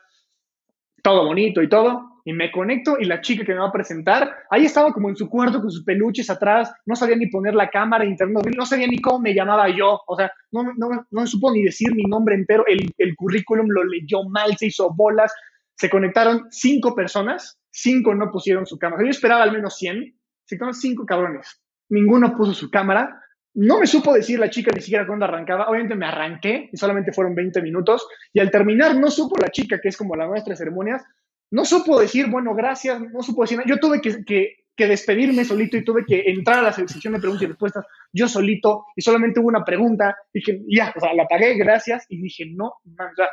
Todo 1.03 1.27
bonito 1.27 1.61
y 1.61 1.69
todo 1.69 2.19
y 2.25 2.33
me 2.33 2.51
conecto 2.51 2.97
y 2.99 3.05
la 3.05 3.21
chica 3.21 3.45
que 3.45 3.53
me 3.53 3.59
va 3.59 3.67
a 3.67 3.71
presentar, 3.71 4.35
ahí 4.49 4.65
estaba 4.65 4.91
como 4.91 5.09
en 5.09 5.15
su 5.15 5.29
cuarto 5.29 5.61
con 5.61 5.69
sus 5.69 5.83
peluches 5.83 6.31
atrás, 6.31 6.73
no 6.87 6.95
sabía 6.95 7.15
ni 7.15 7.27
poner 7.27 7.53
la 7.53 7.69
cámara, 7.69 8.05
internet, 8.05 8.43
no 8.57 8.65
sabía 8.65 8.87
ni 8.87 8.99
cómo 8.99 9.19
me 9.19 9.35
llamaba 9.35 9.69
yo, 9.69 10.01
o 10.07 10.15
sea, 10.15 10.31
no, 10.51 10.63
no, 10.77 11.05
no 11.11 11.27
supo 11.27 11.51
ni 11.51 11.63
decir 11.63 11.93
mi 11.93 12.03
nombre 12.03 12.33
entero, 12.33 12.63
el, 12.65 12.91
el 12.97 13.15
currículum 13.15 13.67
lo 13.69 13.83
leyó 13.83 14.23
mal, 14.29 14.57
se 14.57 14.65
hizo 14.65 14.91
bolas, 14.95 15.31
se 15.75 15.91
conectaron 15.91 16.47
cinco 16.49 16.95
personas, 16.95 17.58
cinco 17.71 18.15
no 18.15 18.31
pusieron 18.31 18.65
su 18.65 18.77
cámara, 18.77 19.03
yo 19.03 19.09
esperaba 19.09 19.43
al 19.43 19.51
menos 19.51 19.77
100, 19.77 20.15
se 20.45 20.57
conectaron 20.57 20.73
cinco 20.73 21.05
cabrones, 21.05 21.61
ninguno 21.89 22.35
puso 22.35 22.53
su 22.53 22.69
cámara, 22.69 23.21
no 23.53 23.79
me 23.79 23.87
supo 23.87 24.13
decir 24.13 24.39
la 24.39 24.49
chica 24.49 24.71
ni 24.73 24.81
siquiera 24.81 25.07
cuándo 25.07 25.25
arrancaba. 25.25 25.67
Obviamente 25.67 25.95
me 25.95 26.05
arranqué 26.05 26.69
y 26.71 26.77
solamente 26.77 27.11
fueron 27.11 27.35
20 27.35 27.61
minutos. 27.61 28.07
Y 28.31 28.39
al 28.39 28.51
terminar, 28.51 28.95
no 28.95 29.09
supo 29.09 29.35
la 29.41 29.49
chica, 29.49 29.79
que 29.81 29.89
es 29.89 29.97
como 29.97 30.15
la 30.15 30.27
nuestra 30.27 30.55
ceremonias, 30.55 31.03
no 31.51 31.65
supo 31.65 31.99
decir, 31.99 32.27
bueno, 32.29 32.53
gracias, 32.53 33.01
no 33.01 33.21
supo 33.23 33.41
decir 33.41 33.57
nada. 33.57 33.67
Yo 33.67 33.77
tuve 33.77 34.01
que, 34.01 34.55
despedirme 34.77 35.43
solito 35.43 35.75
y 35.75 35.83
tuve 35.83 36.05
que 36.05 36.23
entrar 36.27 36.59
a 36.59 36.61
la 36.61 36.71
sección 36.71 37.11
de 37.11 37.19
preguntas 37.19 37.43
y 37.43 37.47
respuestas 37.47 37.85
yo 38.13 38.29
solito 38.29 38.85
y 38.95 39.01
solamente 39.01 39.41
hubo 39.41 39.49
una 39.49 39.65
pregunta. 39.65 40.15
Dije, 40.33 40.61
ya, 40.69 40.93
o 40.95 40.99
sea, 41.01 41.13
la 41.13 41.27
pagué, 41.27 41.55
gracias. 41.55 42.05
Y 42.07 42.21
dije, 42.21 42.45
no, 42.55 42.75
man, 42.85 43.09
o 43.11 43.15
sea, 43.15 43.27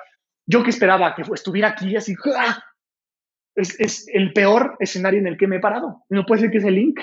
yo 0.45 0.65
que 0.65 0.71
esperaba 0.71 1.15
que 1.15 1.23
estuviera 1.23 1.69
aquí 1.69 1.95
así, 1.95 2.15
¡ah! 2.37 2.65
Es, 3.57 3.79
es, 3.81 4.07
el 4.13 4.33
peor 4.33 4.77
escenario 4.79 5.21
en 5.21 5.27
el 5.27 5.37
que 5.37 5.47
me 5.47 5.57
he 5.57 5.61
parado. 5.61 6.05
No 6.09 6.25
puede 6.25 6.43
ser 6.43 6.51
que 6.51 6.59
es 6.59 6.65
el 6.65 6.75
link. 6.75 7.01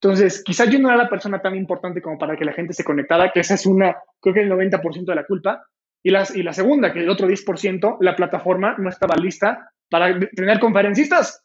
Entonces, 0.00 0.42
quizás 0.44 0.70
yo 0.70 0.78
no 0.78 0.88
era 0.88 0.96
la 0.96 1.08
persona 1.08 1.40
tan 1.42 1.56
importante 1.56 2.00
como 2.00 2.18
para 2.18 2.36
que 2.36 2.44
la 2.44 2.52
gente 2.52 2.72
se 2.72 2.84
conectara, 2.84 3.32
que 3.32 3.40
esa 3.40 3.54
es 3.54 3.66
una, 3.66 3.96
creo 4.20 4.34
que 4.34 4.42
el 4.42 4.50
90% 4.50 5.04
de 5.04 5.14
la 5.14 5.26
culpa. 5.26 5.66
Y, 6.04 6.10
las, 6.10 6.34
y 6.36 6.44
la 6.44 6.52
segunda, 6.52 6.92
que 6.92 7.00
el 7.00 7.10
otro 7.10 7.28
10%, 7.28 7.96
la 8.00 8.14
plataforma 8.14 8.76
no 8.78 8.88
estaba 8.88 9.16
lista 9.16 9.72
para 9.90 10.16
tener 10.30 10.60
conferencistas, 10.60 11.44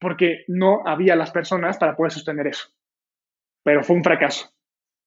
porque 0.00 0.44
no 0.48 0.80
había 0.84 1.14
las 1.14 1.30
personas 1.30 1.78
para 1.78 1.94
poder 1.94 2.10
sostener 2.10 2.48
eso. 2.48 2.68
Pero 3.62 3.84
fue 3.84 3.94
un 3.94 4.02
fracaso. 4.02 4.50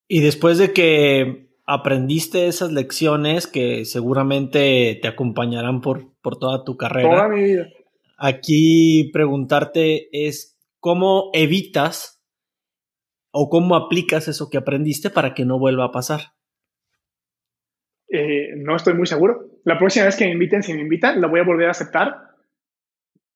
Y 0.08 0.22
después 0.22 0.58
de 0.58 0.72
que 0.72 1.50
aprendiste 1.66 2.48
esas 2.48 2.72
lecciones 2.72 3.48
que 3.48 3.84
seguramente 3.84 4.98
te 5.02 5.08
acompañarán 5.08 5.82
por, 5.82 6.14
por 6.22 6.38
toda 6.38 6.64
tu 6.64 6.78
carrera. 6.78 7.10
Toda 7.10 7.28
mi 7.28 7.44
vida. 7.44 7.68
Aquí 8.18 9.10
preguntarte 9.14 10.10
es 10.12 10.58
cómo 10.80 11.30
evitas 11.34 12.24
o 13.32 13.50
cómo 13.50 13.76
aplicas 13.76 14.28
eso 14.28 14.50
que 14.50 14.58
aprendiste 14.58 15.10
para 15.10 15.34
que 15.34 15.46
no 15.46 15.60
vuelva 15.60 15.86
a 15.86 15.92
pasar. 15.92 16.22
Eh, 18.08 18.54
no 18.56 18.76
estoy 18.76 18.94
muy 18.94 19.08
seguro. 19.08 19.60
La 19.66 19.78
próxima 19.78 20.06
vez 20.06 20.16
que 20.16 20.26
me 20.26 20.32
inviten, 20.32 20.64
si 20.64 20.74
me 20.74 20.82
invitan, 20.82 21.20
la 21.20 21.28
voy 21.28 21.42
a 21.42 21.44
volver 21.44 21.68
a 21.68 21.72
aceptar 21.72 22.36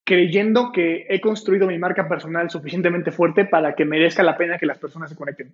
creyendo 0.09 0.71
que 0.71 1.05
he 1.07 1.21
construido 1.21 1.67
mi 1.67 1.77
marca 1.77 2.09
personal 2.09 2.49
suficientemente 2.49 3.11
fuerte 3.11 3.45
para 3.45 3.75
que 3.75 3.85
merezca 3.85 4.23
la 4.23 4.35
pena 4.35 4.57
que 4.57 4.65
las 4.65 4.79
personas 4.79 5.11
se 5.11 5.15
conecten. 5.15 5.53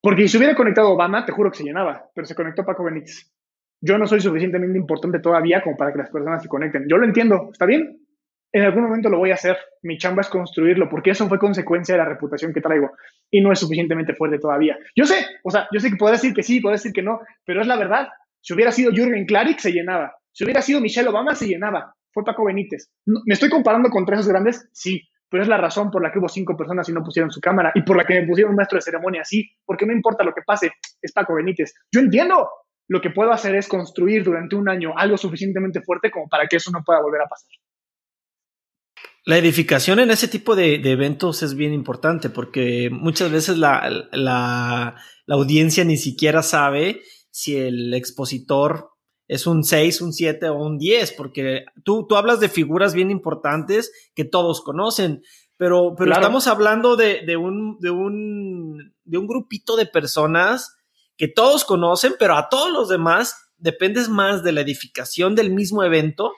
Porque 0.00 0.22
si 0.22 0.28
se 0.28 0.38
hubiera 0.38 0.54
conectado 0.54 0.90
Obama, 0.90 1.26
te 1.26 1.32
juro 1.32 1.50
que 1.50 1.58
se 1.58 1.64
llenaba, 1.64 2.08
pero 2.14 2.24
se 2.24 2.36
conectó 2.36 2.64
Paco 2.64 2.84
Benítez. 2.84 3.32
Yo 3.80 3.98
no 3.98 4.06
soy 4.06 4.20
suficientemente 4.20 4.78
importante 4.78 5.18
todavía 5.18 5.62
como 5.62 5.76
para 5.76 5.90
que 5.90 5.98
las 5.98 6.10
personas 6.10 6.42
se 6.42 6.48
conecten. 6.48 6.86
Yo 6.88 6.96
lo 6.96 7.06
entiendo, 7.06 7.48
¿está 7.50 7.66
bien? 7.66 8.07
En 8.52 8.62
algún 8.62 8.84
momento 8.84 9.08
lo 9.08 9.18
voy 9.18 9.30
a 9.30 9.34
hacer. 9.34 9.56
Mi 9.82 9.98
chamba 9.98 10.22
es 10.22 10.28
construirlo, 10.28 10.88
porque 10.88 11.10
eso 11.10 11.28
fue 11.28 11.38
consecuencia 11.38 11.94
de 11.94 11.98
la 11.98 12.08
reputación 12.08 12.52
que 12.52 12.60
traigo 12.60 12.90
y 13.30 13.40
no 13.40 13.52
es 13.52 13.58
suficientemente 13.58 14.14
fuerte 14.14 14.38
todavía. 14.38 14.76
Yo 14.96 15.04
sé, 15.04 15.26
o 15.44 15.50
sea, 15.50 15.68
yo 15.72 15.80
sé 15.80 15.90
que 15.90 15.96
puedo 15.96 16.12
decir 16.12 16.32
que 16.32 16.42
sí, 16.42 16.60
puedo 16.60 16.72
decir 16.72 16.92
que 16.92 17.02
no, 17.02 17.20
pero 17.44 17.60
es 17.60 17.66
la 17.66 17.76
verdad. 17.76 18.08
Si 18.40 18.54
hubiera 18.54 18.72
sido 18.72 18.92
Jürgen 18.92 19.26
Klarik, 19.26 19.58
se 19.58 19.72
llenaba. 19.72 20.14
Si 20.32 20.44
hubiera 20.44 20.62
sido 20.62 20.80
Michelle 20.80 21.08
Obama, 21.08 21.34
se 21.34 21.46
llenaba 21.46 21.94
fue 22.18 22.24
Paco 22.24 22.44
Benítez. 22.44 22.90
¿Me 23.06 23.34
estoy 23.34 23.48
comparando 23.48 23.90
con 23.90 24.04
tres 24.04 24.26
grandes? 24.26 24.68
Sí, 24.72 25.02
pero 25.28 25.42
es 25.42 25.48
la 25.48 25.56
razón 25.56 25.90
por 25.90 26.02
la 26.02 26.10
que 26.10 26.18
hubo 26.18 26.28
cinco 26.28 26.56
personas 26.56 26.88
y 26.88 26.92
no 26.92 27.04
pusieron 27.04 27.30
su 27.30 27.40
cámara 27.40 27.70
y 27.74 27.82
por 27.82 27.96
la 27.96 28.04
que 28.04 28.20
me 28.20 28.26
pusieron 28.26 28.50
un 28.50 28.56
maestro 28.56 28.76
de 28.76 28.82
ceremonia 28.82 29.24
sí, 29.24 29.48
porque 29.64 29.86
no 29.86 29.92
importa 29.92 30.24
lo 30.24 30.32
que 30.32 30.42
pase, 30.42 30.72
es 31.00 31.12
Paco 31.12 31.34
Benítez. 31.34 31.74
Yo 31.92 32.00
entiendo. 32.00 32.48
Lo 32.90 33.02
que 33.02 33.10
puedo 33.10 33.30
hacer 33.32 33.54
es 33.54 33.68
construir 33.68 34.24
durante 34.24 34.56
un 34.56 34.66
año 34.66 34.94
algo 34.96 35.18
suficientemente 35.18 35.82
fuerte 35.82 36.10
como 36.10 36.26
para 36.26 36.46
que 36.46 36.56
eso 36.56 36.70
no 36.70 36.82
pueda 36.82 37.02
volver 37.02 37.20
a 37.20 37.26
pasar. 37.26 37.50
La 39.24 39.36
edificación 39.36 39.98
en 39.98 40.10
ese 40.10 40.28
tipo 40.28 40.56
de, 40.56 40.76
eventos 40.76 41.42
es 41.42 41.54
bien 41.54 41.72
importante 41.72 42.30
porque 42.30 42.88
muchas 42.90 43.30
veces 43.30 43.58
la, 43.58 44.08
la 44.12 44.96
audiencia 45.28 45.84
ni 45.84 45.96
siquiera 45.96 46.42
sabe 46.42 47.02
si 47.30 47.56
el 47.56 47.94
expositor 47.94 48.90
es 49.28 49.46
un 49.46 49.62
6, 49.62 50.00
un 50.00 50.12
7 50.12 50.48
o 50.48 50.56
un 50.56 50.78
10, 50.78 51.12
porque 51.12 51.66
tú, 51.84 52.06
tú 52.08 52.16
hablas 52.16 52.40
de 52.40 52.48
figuras 52.48 52.94
bien 52.94 53.10
importantes 53.10 53.92
que 54.14 54.24
todos 54.24 54.62
conocen, 54.62 55.22
pero, 55.58 55.94
pero 55.96 56.12
estamos 56.12 56.46
hablando 56.46 56.96
de, 56.96 57.24
de, 57.26 57.36
un, 57.36 57.78
de, 57.80 57.90
un, 57.90 58.94
de 59.04 59.18
un 59.18 59.26
grupito 59.26 59.76
de 59.76 59.86
personas 59.86 60.76
que 61.16 61.28
todos 61.28 61.64
conocen, 61.64 62.14
pero 62.18 62.36
a 62.36 62.48
todos 62.48 62.72
los 62.72 62.88
demás 62.88 63.36
dependes 63.58 64.08
más 64.08 64.42
de 64.42 64.52
la 64.52 64.62
edificación 64.62 65.34
del 65.34 65.52
mismo 65.52 65.82
evento 65.84 66.32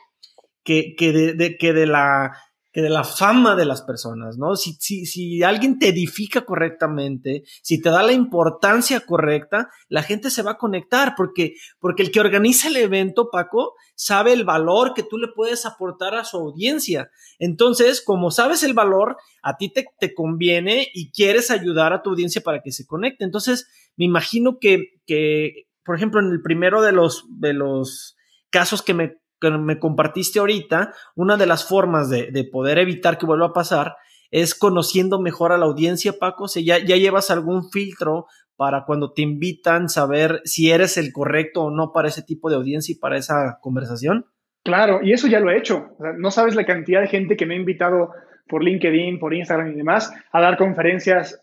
que, 0.64 0.94
que, 0.98 1.12
de, 1.12 1.56
que 1.58 1.72
de 1.72 1.86
la 1.86 2.32
que 2.72 2.82
de 2.82 2.90
la 2.90 3.02
fama 3.02 3.56
de 3.56 3.64
las 3.64 3.82
personas, 3.82 4.38
¿no? 4.38 4.54
Si, 4.54 4.74
si, 4.74 5.04
si 5.06 5.42
alguien 5.42 5.78
te 5.78 5.88
edifica 5.88 6.44
correctamente, 6.44 7.42
si 7.62 7.80
te 7.80 7.90
da 7.90 8.02
la 8.02 8.12
importancia 8.12 9.00
correcta, 9.00 9.70
la 9.88 10.02
gente 10.02 10.30
se 10.30 10.42
va 10.42 10.52
a 10.52 10.58
conectar 10.58 11.14
porque, 11.16 11.54
porque 11.80 12.02
el 12.02 12.12
que 12.12 12.20
organiza 12.20 12.68
el 12.68 12.76
evento, 12.76 13.28
Paco, 13.30 13.74
sabe 13.96 14.32
el 14.32 14.44
valor 14.44 14.94
que 14.94 15.02
tú 15.02 15.18
le 15.18 15.28
puedes 15.28 15.66
aportar 15.66 16.14
a 16.14 16.24
su 16.24 16.36
audiencia. 16.36 17.10
Entonces, 17.38 18.02
como 18.04 18.30
sabes 18.30 18.62
el 18.62 18.74
valor, 18.74 19.16
a 19.42 19.56
ti 19.56 19.72
te, 19.72 19.86
te 19.98 20.14
conviene 20.14 20.88
y 20.94 21.10
quieres 21.10 21.50
ayudar 21.50 21.92
a 21.92 22.02
tu 22.02 22.10
audiencia 22.10 22.40
para 22.40 22.62
que 22.62 22.70
se 22.70 22.86
conecte. 22.86 23.24
Entonces, 23.24 23.68
me 23.96 24.04
imagino 24.04 24.58
que, 24.60 25.00
que 25.06 25.66
por 25.84 25.96
ejemplo, 25.96 26.20
en 26.20 26.30
el 26.30 26.40
primero 26.40 26.82
de 26.82 26.92
los, 26.92 27.24
de 27.28 27.52
los 27.52 28.16
casos 28.50 28.82
que 28.82 28.94
me 28.94 29.16
que 29.40 29.50
me 29.50 29.78
compartiste 29.78 30.38
ahorita, 30.38 30.92
una 31.16 31.36
de 31.36 31.46
las 31.46 31.66
formas 31.66 32.10
de, 32.10 32.48
poder 32.50 32.78
evitar 32.78 33.18
que 33.18 33.26
vuelva 33.26 33.46
a 33.46 33.52
pasar 33.52 33.96
es 34.30 34.54
conociendo 34.54 35.20
mejor 35.20 35.52
a 35.52 35.58
la 35.58 35.66
audiencia, 35.66 36.18
Paco. 36.18 36.44
O 36.44 36.48
ya, 36.60 36.78
ya 36.78 36.96
llevas 36.96 37.30
algún 37.30 37.70
filtro 37.70 38.26
para 38.56 38.84
cuando 38.84 39.12
te 39.12 39.22
invitan 39.22 39.88
saber 39.88 40.42
si 40.44 40.70
eres 40.70 40.96
el 40.98 41.12
correcto 41.12 41.62
o 41.62 41.70
no 41.70 41.92
para 41.92 42.08
ese 42.08 42.22
tipo 42.22 42.50
de 42.50 42.56
audiencia 42.56 42.92
y 42.92 42.98
para 42.98 43.16
esa 43.16 43.58
conversación. 43.60 44.26
Claro, 44.62 45.00
y 45.02 45.12
eso 45.12 45.26
ya 45.26 45.40
lo 45.40 45.50
he 45.50 45.56
hecho. 45.56 45.96
no 46.18 46.30
sabes 46.30 46.54
la 46.54 46.66
cantidad 46.66 47.00
de 47.00 47.08
gente 47.08 47.36
que 47.36 47.46
me 47.46 47.54
ha 47.54 47.58
invitado 47.58 48.10
por 48.46 48.62
LinkedIn, 48.62 49.18
por 49.18 49.32
Instagram 49.32 49.72
y 49.72 49.76
demás 49.76 50.12
a 50.32 50.40
dar 50.40 50.58
conferencias 50.58 51.42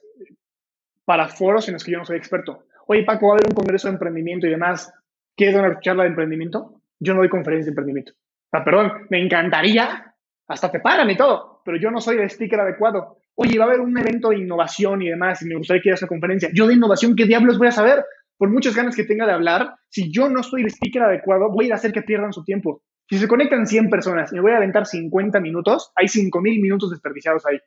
para 1.05 1.27
foros 1.29 1.67
en 1.67 1.73
los 1.73 1.83
que 1.83 1.93
yo 1.93 1.97
no 1.97 2.05
soy 2.05 2.17
experto. 2.17 2.65
Oye, 2.85 3.03
Paco, 3.03 3.27
va 3.27 3.33
a 3.33 3.35
haber 3.37 3.49
un 3.49 3.55
congreso 3.55 3.87
de 3.87 3.93
emprendimiento 3.93 4.45
y 4.45 4.51
demás. 4.51 4.93
¿Quieres 5.35 5.55
dar 5.55 5.69
una 5.69 5.79
charla 5.79 6.03
de 6.03 6.09
emprendimiento? 6.09 6.76
Yo 6.99 7.13
no 7.13 7.19
doy 7.19 7.29
conferencias 7.29 7.65
de 7.65 7.71
emprendimiento. 7.71 8.13
O 8.13 8.49
sea, 8.49 8.63
perdón, 8.63 9.07
me 9.09 9.21
encantaría, 9.21 10.13
hasta 10.47 10.71
te 10.71 10.79
pagan 10.79 11.09
y 11.09 11.17
todo, 11.17 11.61
pero 11.65 11.77
yo 11.77 11.91
no 11.91 11.99
soy 11.99 12.17
el 12.17 12.29
speaker 12.29 12.61
adecuado. 12.61 13.17
Oye, 13.35 13.59
va 13.59 13.65
a 13.65 13.67
haber 13.67 13.81
un 13.81 13.97
evento 13.97 14.29
de 14.29 14.37
innovación 14.37 15.01
y 15.01 15.09
demás, 15.09 15.41
y 15.41 15.45
me 15.45 15.55
gustaría 15.55 15.81
que 15.81 15.89
haya 15.89 15.95
esa 15.95 16.07
conferencia. 16.07 16.49
Yo 16.53 16.65
de 16.65 16.73
innovación, 16.73 17.15
¿qué 17.15 17.25
diablos 17.25 17.57
voy 17.57 17.67
a 17.67 17.71
saber? 17.71 18.03
Por 18.37 18.49
muchas 18.49 18.75
ganas 18.75 18.95
que 18.95 19.03
tenga 19.03 19.25
de 19.25 19.33
hablar, 19.33 19.75
si 19.89 20.11
yo 20.11 20.29
no 20.29 20.43
soy 20.43 20.61
el 20.61 20.67
speaker 20.67 21.03
adecuado, 21.03 21.51
voy 21.51 21.71
a 21.71 21.75
hacer 21.75 21.91
que 21.91 22.01
pierdan 22.01 22.33
su 22.33 22.43
tiempo. 22.43 22.81
Si 23.09 23.17
se 23.17 23.27
conectan 23.27 23.67
100 23.67 23.89
personas 23.89 24.31
y 24.31 24.35
me 24.35 24.41
voy 24.41 24.51
a 24.51 24.57
aventar 24.57 24.85
50 24.85 25.39
minutos, 25.39 25.91
hay 25.95 26.07
5.000 26.07 26.61
minutos 26.61 26.91
desperdiciados 26.91 27.45
ahí. 27.45 27.57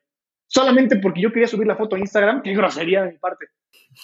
Solamente 0.53 0.97
porque 0.97 1.21
yo 1.21 1.33
quería 1.33 1.47
subir 1.47 1.69
la 1.69 1.77
foto 1.77 1.95
a 1.95 2.01
Instagram, 2.01 2.43
qué 2.43 2.53
grosería 2.55 3.05
de 3.05 3.13
mi 3.13 3.19
parte. 3.19 3.47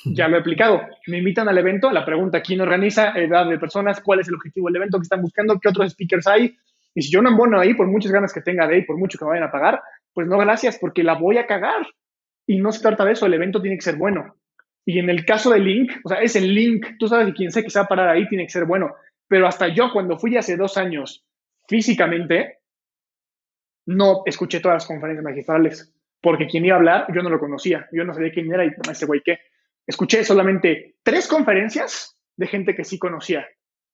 Ya 0.05 0.29
lo 0.29 0.37
he 0.37 0.39
explicado. 0.39 0.81
Me 1.09 1.19
invitan 1.19 1.49
al 1.49 1.59
evento, 1.59 1.91
la 1.91 2.05
pregunta, 2.05 2.41
¿quién 2.41 2.61
organiza? 2.61 3.11
Edad 3.19 3.51
de 3.51 3.59
personas, 3.59 4.01
¿cuál 4.01 4.21
es 4.21 4.29
el 4.29 4.37
objetivo 4.37 4.69
del 4.69 4.77
evento 4.77 4.99
que 4.99 5.03
están 5.03 5.23
buscando? 5.23 5.59
¿Qué 5.59 5.69
otros 5.69 5.91
speakers 5.91 6.29
hay? 6.29 6.57
Y 6.95 7.03
si 7.03 7.11
yo 7.11 7.21
no 7.21 7.31
embono 7.31 7.59
ahí, 7.59 7.75
por 7.75 7.89
muchas 7.89 8.13
ganas 8.13 8.33
que 8.33 8.43
tenga 8.43 8.69
de 8.69 8.77
ahí, 8.77 8.83
por 8.83 8.97
mucho 8.97 9.19
que 9.19 9.25
me 9.25 9.31
vayan 9.31 9.49
a 9.49 9.51
pagar, 9.51 9.83
pues 10.15 10.29
no, 10.29 10.39
gracias, 10.39 10.79
porque 10.79 11.03
la 11.03 11.15
voy 11.15 11.37
a 11.39 11.49
cagar. 11.49 11.85
Y 12.47 12.59
no 12.59 12.71
se 12.71 12.81
trata 12.81 13.05
de 13.05 13.13
eso, 13.15 13.27
el 13.27 13.35
evento 13.35 13.61
tiene 13.61 13.77
que 13.77 13.83
ser 13.83 13.97
bueno. 13.97 14.37
Y 14.85 15.01
en 15.01 15.11
el 15.11 15.25
caso 15.25 15.51
del 15.51 15.65
link, 15.65 15.95
o 16.05 16.09
sea, 16.09 16.21
es 16.21 16.37
el 16.37 16.55
link, 16.55 16.87
tú 16.97 17.09
sabes 17.09 17.27
que 17.27 17.35
quien 17.35 17.51
sé 17.51 17.65
que 17.65 17.71
se 17.71 17.81
va 17.81 17.87
a 17.87 17.89
parar 17.89 18.09
ahí 18.09 18.29
tiene 18.29 18.45
que 18.45 18.53
ser 18.53 18.67
bueno. 18.67 18.95
Pero 19.27 19.49
hasta 19.49 19.67
yo, 19.67 19.91
cuando 19.93 20.17
fui 20.17 20.37
hace 20.37 20.57
dos 20.57 20.77
años 20.77 21.27
físicamente, 21.67 22.59
no 23.87 24.23
escuché 24.27 24.61
todas 24.61 24.77
las 24.77 24.87
conferencias 24.87 25.25
magistrales, 25.25 25.96
porque 26.27 26.49
quien 26.49 26.65
iba 26.65 26.75
a 26.75 26.79
hablar, 26.79 27.07
yo 27.15 27.23
no 27.23 27.31
lo 27.31 27.39
conocía, 27.39 27.89
yo 27.93 28.03
no 28.03 28.13
sabía 28.13 28.33
quién 28.33 28.53
era 28.53 28.65
y 28.65 28.73
ese 28.91 29.07
güey 29.07 29.23
qué 29.25 29.39
escuché 29.87 30.25
solamente 30.25 30.97
tres 31.05 31.29
conferencias 31.29 32.19
de 32.37 32.49
gente 32.49 32.75
que 32.75 32.83
sí 32.83 32.99
conocía, 32.99 33.47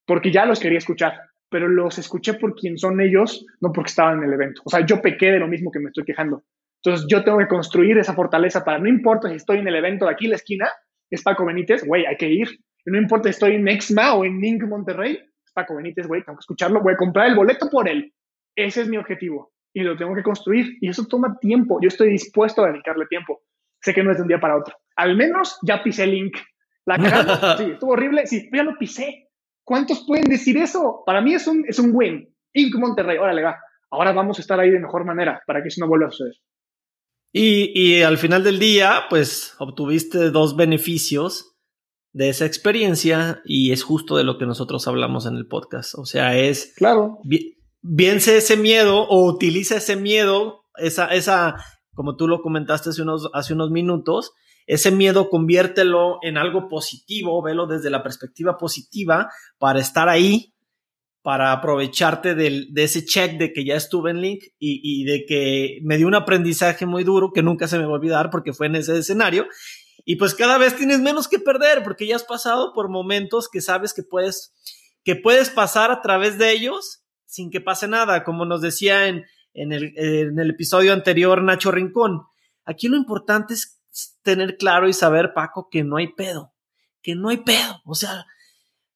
porque 0.07 0.33
ya 0.33 0.47
los 0.47 0.59
quería 0.59 0.79
escuchar, 0.79 1.13
pero 1.51 1.69
los 1.69 1.99
escuché 1.99 2.33
por 2.33 2.55
quien 2.55 2.79
son 2.79 3.03
ellos, 3.03 3.45
no 3.61 3.71
porque 3.71 3.91
estaban 3.91 4.17
en 4.17 4.25
el 4.25 4.33
evento. 4.33 4.63
O 4.65 4.71
sea, 4.71 4.81
yo 4.81 5.03
pequé 5.03 5.31
de 5.31 5.41
lo 5.41 5.47
mismo 5.47 5.71
que 5.71 5.79
me 5.79 5.89
estoy 5.89 6.05
quejando. 6.05 6.43
Entonces 6.83 7.07
yo 7.07 7.23
tengo 7.23 7.37
que 7.37 7.49
construir 7.49 7.99
esa 7.99 8.15
fortaleza 8.15 8.65
para, 8.65 8.79
no 8.79 8.89
importa 8.89 9.29
si 9.29 9.35
estoy 9.35 9.59
en 9.59 9.69
el 9.69 9.75
evento 9.75 10.07
de 10.07 10.13
aquí 10.13 10.25
en 10.25 10.31
la 10.31 10.37
esquina, 10.37 10.71
es 11.11 11.23
Paco 11.23 11.45
Benítez, 11.45 11.85
güey, 11.85 12.07
hay 12.07 12.17
que 12.17 12.31
ir. 12.31 12.49
no 12.87 12.97
importa 12.97 13.25
si 13.25 13.33
estoy 13.33 13.57
en 13.57 13.69
Exma 13.69 14.15
o 14.15 14.25
en 14.25 14.41
Nink 14.41 14.63
Monterrey, 14.63 15.19
es 15.45 15.53
Paco 15.53 15.77
Benítez, 15.77 16.07
güey, 16.07 16.25
tengo 16.25 16.39
que 16.39 16.45
escucharlo, 16.45 16.81
voy 16.81 16.95
a 16.95 16.97
comprar 16.97 17.27
el 17.27 17.35
boleto 17.35 17.69
por 17.69 17.91
él. 17.91 18.11
Ese 18.57 18.81
es 18.81 18.89
mi 18.89 18.97
objetivo 18.97 19.52
y 19.75 19.83
lo 19.83 19.97
tengo 19.97 20.15
que 20.15 20.23
construir 20.23 20.77
y 20.81 20.89
eso 20.89 21.07
toma 21.07 21.39
tiempo. 21.41 21.79
Yo 21.81 21.89
estoy 21.89 22.11
dispuesto 22.11 22.65
a 22.65 22.71
dedicarle 22.71 23.07
tiempo. 23.07 23.43
Sé 23.81 23.95
que 23.95 24.03
no 24.03 24.11
es 24.11 24.19
de 24.19 24.23
un 24.23 24.29
día 24.29 24.41
para 24.41 24.57
otro. 24.57 24.75
Al 24.97 25.17
menos 25.17 25.59
ya 25.63 25.83
pisé 25.83 26.07
Link. 26.07 26.37
La 26.85 26.99
cara, 26.99 27.57
sí, 27.59 27.65
estuvo 27.73 27.93
horrible, 27.93 28.27
sí, 28.27 28.49
ya 28.53 28.63
lo 28.63 28.77
pisé. 28.79 29.29
¿Cuántos 29.65 30.05
pueden 30.07 30.29
decir 30.29 30.57
eso? 30.57 31.03
Para 31.07 31.21
mí 31.21 31.35
es 31.35 31.47
un, 31.47 31.65
es 31.67 31.79
un 31.79 31.91
win. 31.93 32.29
Inc. 32.53 32.75
Monterrey, 32.77 33.19
órale, 33.19 33.43
va. 33.43 33.57
Ahora 33.91 34.13
vamos 34.13 34.39
a 34.39 34.43
estar 34.43 34.59
ahí 34.59 34.71
de 34.71 34.81
mejor 34.81 35.05
manera 35.05 35.43
para 35.47 35.63
que 35.63 35.69
eso 35.69 35.81
no 35.81 35.89
vuelva 35.89 36.09
a 36.09 36.11
suceder. 36.11 36.35
Y, 37.33 37.73
y 37.75 38.03
al 38.03 38.19
final 38.19 38.45
del 38.45 38.59
día, 38.59 39.05
pues 39.09 39.55
obtuviste 39.59 40.31
dos 40.31 40.57
beneficios 40.57 41.57
de 42.13 42.29
esa 42.29 42.45
experiencia 42.45 43.41
y 43.45 43.73
es 43.73 43.83
justo 43.83 44.17
de 44.17 44.25
lo 44.25 44.37
que 44.37 44.47
nosotros 44.47 44.87
hablamos 44.87 45.27
en 45.27 45.37
el 45.37 45.47
podcast. 45.47 45.95
O 45.97 46.05
sea, 46.05 46.37
es... 46.37 46.75
Claro. 46.77 47.21
Vience 47.83 48.37
ese 48.37 48.57
miedo 48.57 49.03
o 49.09 49.27
utiliza 49.27 49.77
ese 49.77 49.97
miedo, 49.97 50.65
esa, 50.77 51.07
esa, 51.07 51.57
como 51.95 52.17
tú 52.17 52.29
lo 52.29 52.41
comentaste 52.41 52.91
hace 52.91 53.03
unos, 53.03 53.29
hace 53.35 53.55
unos 53.55 53.71
minutos, 53.71 54.33
ese 54.67 54.93
miedo 54.93 55.29
conviértelo 55.29 56.19
en 56.23 56.39
algo 56.39 56.69
positivo, 56.69 57.43
velo 57.43 57.67
desde 57.67 57.91
la 57.91 58.05
perspectiva 58.05 58.57
positiva 58.57 59.29
para 59.59 59.81
estar 59.81 60.09
ahí, 60.09 60.55
para 61.23 61.53
aprovecharte 61.53 62.35
de 62.35 62.69
ese 62.77 63.05
check 63.05 63.39
de 63.39 63.53
que 63.53 63.65
ya 63.65 63.75
estuve 63.75 64.11
en 64.11 64.21
Link 64.21 64.45
y, 64.59 64.81
y, 64.83 65.05
de 65.05 65.25
que 65.25 65.79
me 65.83 65.97
dio 65.97 66.09
un 66.09 66.15
aprendizaje 66.15 66.85
muy 66.85 67.05
duro 67.05 67.31
que 67.33 67.43
nunca 67.43 67.69
se 67.69 67.79
me 67.79 67.85
va 67.85 67.91
a 67.91 67.95
olvidar 67.95 68.31
porque 68.31 68.53
fue 68.53 68.67
en 68.67 68.77
ese 68.77 68.99
escenario. 68.99 69.47
Y 70.05 70.17
pues 70.17 70.35
cada 70.35 70.59
vez 70.59 70.77
tienes 70.77 71.01
menos 71.01 71.29
que 71.29 71.39
perder 71.39 71.85
porque 71.85 72.07
ya 72.07 72.17
has 72.17 72.25
pasado 72.25 72.73
por 72.75 72.89
momentos 72.91 73.49
que 73.49 73.61
sabes 73.61 73.95
que 73.95 74.03
puedes, 74.03 74.53
que 75.05 75.15
puedes 75.15 75.51
pasar 75.51 75.93
a 75.93 76.01
través 76.01 76.39
de 76.39 76.53
ellos 76.53 77.02
sin 77.33 77.51
que 77.51 77.63
pase 77.63 77.89
nada, 77.89 78.25
como 78.25 78.45
nos 78.45 78.61
decía 78.61 79.09
en, 79.09 79.25
en, 79.55 79.73
el, 79.73 79.95
en 79.97 80.39
el 80.39 80.51
episodio 80.51 80.93
anterior 80.93 81.43
Nacho 81.43 81.71
Rincón. 81.71 82.25
Aquí 82.67 82.89
lo 82.89 82.97
importante 82.99 83.55
es 83.55 83.81
tener 84.23 84.59
claro 84.59 84.87
y 84.87 84.93
saber, 84.93 85.33
Paco, 85.33 85.71
que 85.71 85.83
no 85.83 85.97
hay 85.97 86.09
pedo, 86.09 86.53
que 87.01 87.15
no 87.15 87.31
hay 87.31 87.39
pedo. 87.39 87.81
O 87.87 87.95
sea, 87.95 88.27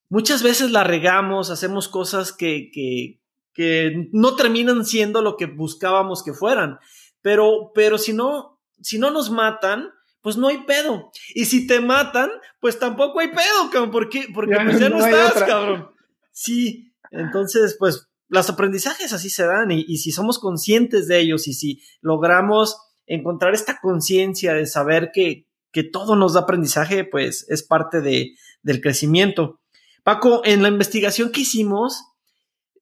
muchas 0.07 0.43
veces 0.43 0.69
la 0.69 0.83
regamos, 0.83 1.49
hacemos 1.49 1.87
cosas 1.87 2.31
que, 2.31 2.69
que, 2.71 3.19
que 3.53 4.07
no 4.13 4.35
terminan 4.35 4.85
siendo 4.85 5.23
lo 5.23 5.35
que 5.35 5.47
buscábamos 5.47 6.21
que 6.21 6.33
fueran. 6.33 6.77
Pero, 7.23 7.71
pero 7.73 7.97
si 7.97 8.13
no, 8.13 8.59
si 8.79 8.99
no 8.99 9.09
nos 9.09 9.31
matan, 9.31 9.89
pues 10.21 10.37
no 10.37 10.47
hay 10.47 10.59
pedo. 10.59 11.11
Y 11.33 11.45
si 11.45 11.65
te 11.65 11.79
matan, 11.79 12.29
pues 12.59 12.77
tampoco 12.77 13.19
hay 13.19 13.29
pedo, 13.29 13.71
cabrón, 13.71 13.89
porque, 13.89 14.27
porque 14.31 14.53
ya, 14.53 14.63
pues 14.63 14.79
ya 14.79 14.89
no, 14.89 15.03
estás, 15.03 15.41
cabrón. 15.41 15.89
Sí, 16.31 16.93
entonces, 17.09 17.75
pues 17.79 18.06
los 18.29 18.49
aprendizajes 18.49 19.13
así 19.13 19.29
se 19.29 19.45
dan 19.45 19.71
y, 19.71 19.97
si 19.97 20.11
somos 20.11 20.39
conscientes 20.39 21.07
de 21.07 21.19
ellos 21.19 21.47
y 21.47 21.53
si 21.53 21.81
logramos 22.01 22.77
encontrar 23.05 23.53
esta 23.53 23.79
conciencia 23.81 24.53
de 24.53 24.65
saber 24.65 25.11
que, 25.13 25.45
que, 25.71 25.83
todo 25.83 26.15
nos 26.15 26.33
da 26.33 26.41
aprendizaje, 26.41 27.05
pues 27.05 27.45
es 27.49 27.63
parte 27.63 28.01
de, 28.01 28.35
del 28.63 28.81
crecimiento. 28.81 29.59
Paco, 30.03 30.41
en 30.43 30.61
la 30.61 30.69
investigación 30.69 31.31
que 31.31 31.41
hicimos, 31.41 32.03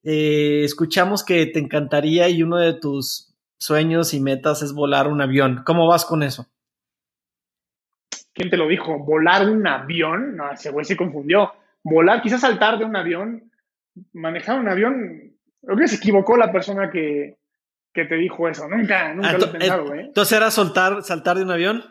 eh, 0.02 0.62
escuchamos 0.64 1.24
que 1.24 1.46
te 1.46 1.58
encantaría 1.58 2.28
y 2.28 2.42
uno 2.42 2.58
de 2.58 2.74
tus 2.74 3.34
sueños 3.58 4.14
y 4.14 4.20
metas 4.20 4.62
es 4.62 4.72
volar 4.72 5.08
un 5.08 5.20
avión. 5.20 5.62
¿Cómo 5.64 5.88
vas 5.88 6.04
con 6.04 6.22
eso? 6.22 6.46
¿Quién 8.32 8.50
te 8.50 8.56
lo 8.56 8.68
dijo? 8.68 8.98
¿Volar 8.98 9.48
un 9.48 9.66
avión? 9.66 10.36
No, 10.36 10.52
ese 10.52 10.72
se 10.84 10.96
confundió. 10.96 11.52
Volar, 11.82 12.20
quizás 12.20 12.42
saltar 12.42 12.78
de 12.78 12.84
un 12.84 12.94
avión, 12.94 13.50
manejar 14.12 14.60
un 14.60 14.68
avión. 14.68 15.35
Creo 15.62 15.76
que 15.76 15.88
se 15.88 15.96
equivocó 15.96 16.36
la 16.36 16.52
persona 16.52 16.90
que, 16.90 17.38
que 17.92 18.04
te 18.04 18.16
dijo 18.16 18.48
eso. 18.48 18.68
Nunca, 18.68 19.14
nunca 19.14 19.30
ah, 19.30 19.38
lo 19.38 19.44
he 19.44 19.48
pensado, 19.48 19.94
¿eh? 19.94 20.00
Entonces 20.02 20.36
era 20.36 20.50
soltar, 20.50 21.02
saltar 21.02 21.36
de 21.36 21.44
un 21.44 21.50
avión. 21.50 21.84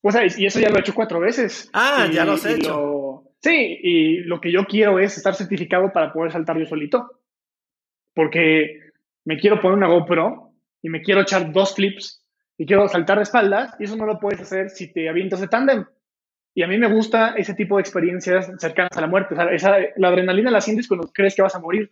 Pues 0.00 0.38
y 0.38 0.46
eso 0.46 0.60
ya 0.60 0.70
lo 0.70 0.76
he 0.76 0.80
hecho 0.80 0.94
cuatro 0.94 1.20
veces. 1.20 1.70
Ah, 1.72 2.08
ya 2.12 2.24
lo 2.24 2.32
has 2.32 2.46
hecho. 2.46 3.24
sí, 3.40 3.78
y 3.82 4.16
lo 4.20 4.40
que 4.40 4.52
yo 4.52 4.64
quiero 4.64 4.98
es 4.98 5.16
estar 5.16 5.34
certificado 5.34 5.92
para 5.92 6.12
poder 6.12 6.32
saltar 6.32 6.58
yo 6.58 6.66
solito. 6.66 7.22
Porque 8.14 8.80
me 9.24 9.38
quiero 9.38 9.60
poner 9.60 9.78
una 9.78 9.88
GoPro 9.88 10.52
y 10.82 10.88
me 10.88 11.02
quiero 11.02 11.22
echar 11.22 11.52
dos 11.52 11.74
flips 11.74 12.24
y 12.56 12.66
quiero 12.66 12.88
saltar 12.88 13.18
de 13.18 13.24
espaldas 13.24 13.74
y 13.78 13.84
eso 13.84 13.96
no 13.96 14.06
lo 14.06 14.18
puedes 14.18 14.40
hacer 14.40 14.70
si 14.70 14.92
te 14.92 15.08
avientas 15.08 15.40
de 15.40 15.48
tándem. 15.48 15.84
Y 16.54 16.62
a 16.62 16.66
mí 16.66 16.76
me 16.78 16.92
gusta 16.92 17.34
ese 17.36 17.54
tipo 17.54 17.76
de 17.76 17.82
experiencias 17.82 18.50
cercanas 18.58 18.96
a 18.96 19.00
la 19.00 19.06
muerte. 19.06 19.34
O 19.34 19.36
sea, 19.36 19.52
esa, 19.52 19.76
la 19.96 20.08
adrenalina 20.08 20.50
la 20.50 20.60
sientes 20.60 20.88
cuando 20.88 21.08
crees 21.12 21.36
que 21.36 21.42
vas 21.42 21.54
a 21.54 21.60
morir. 21.60 21.88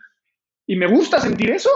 Y 0.66 0.76
me 0.76 0.86
gusta 0.86 1.20
sentir 1.20 1.50
eso 1.50 1.70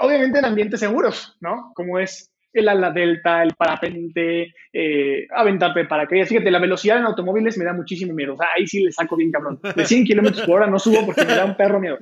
obviamente 0.00 0.38
en 0.38 0.44
ambientes 0.44 0.80
seguros, 0.80 1.36
¿no? 1.40 1.72
Como 1.74 1.98
es 1.98 2.32
el 2.52 2.68
ala 2.68 2.90
delta, 2.90 3.42
el 3.42 3.54
parapente, 3.54 4.54
eh, 4.72 5.26
aventarte 5.30 5.84
para 5.84 6.06
que 6.06 6.26
Fíjate, 6.26 6.50
la 6.50 6.58
velocidad 6.58 6.98
en 6.98 7.04
automóviles 7.04 7.56
me 7.56 7.64
da 7.64 7.72
muchísimo 7.72 8.12
miedo. 8.12 8.34
O 8.34 8.36
sea, 8.36 8.48
ahí 8.56 8.66
sí 8.66 8.82
le 8.82 8.90
saco 8.90 9.16
bien 9.16 9.30
cabrón. 9.30 9.60
De 9.76 9.84
100 9.84 10.04
kilómetros 10.04 10.46
por 10.46 10.56
hora 10.56 10.66
no 10.66 10.78
subo 10.78 11.06
porque 11.06 11.24
me 11.24 11.36
da 11.36 11.44
un 11.44 11.56
perro 11.56 11.80
miedo. 11.80 11.98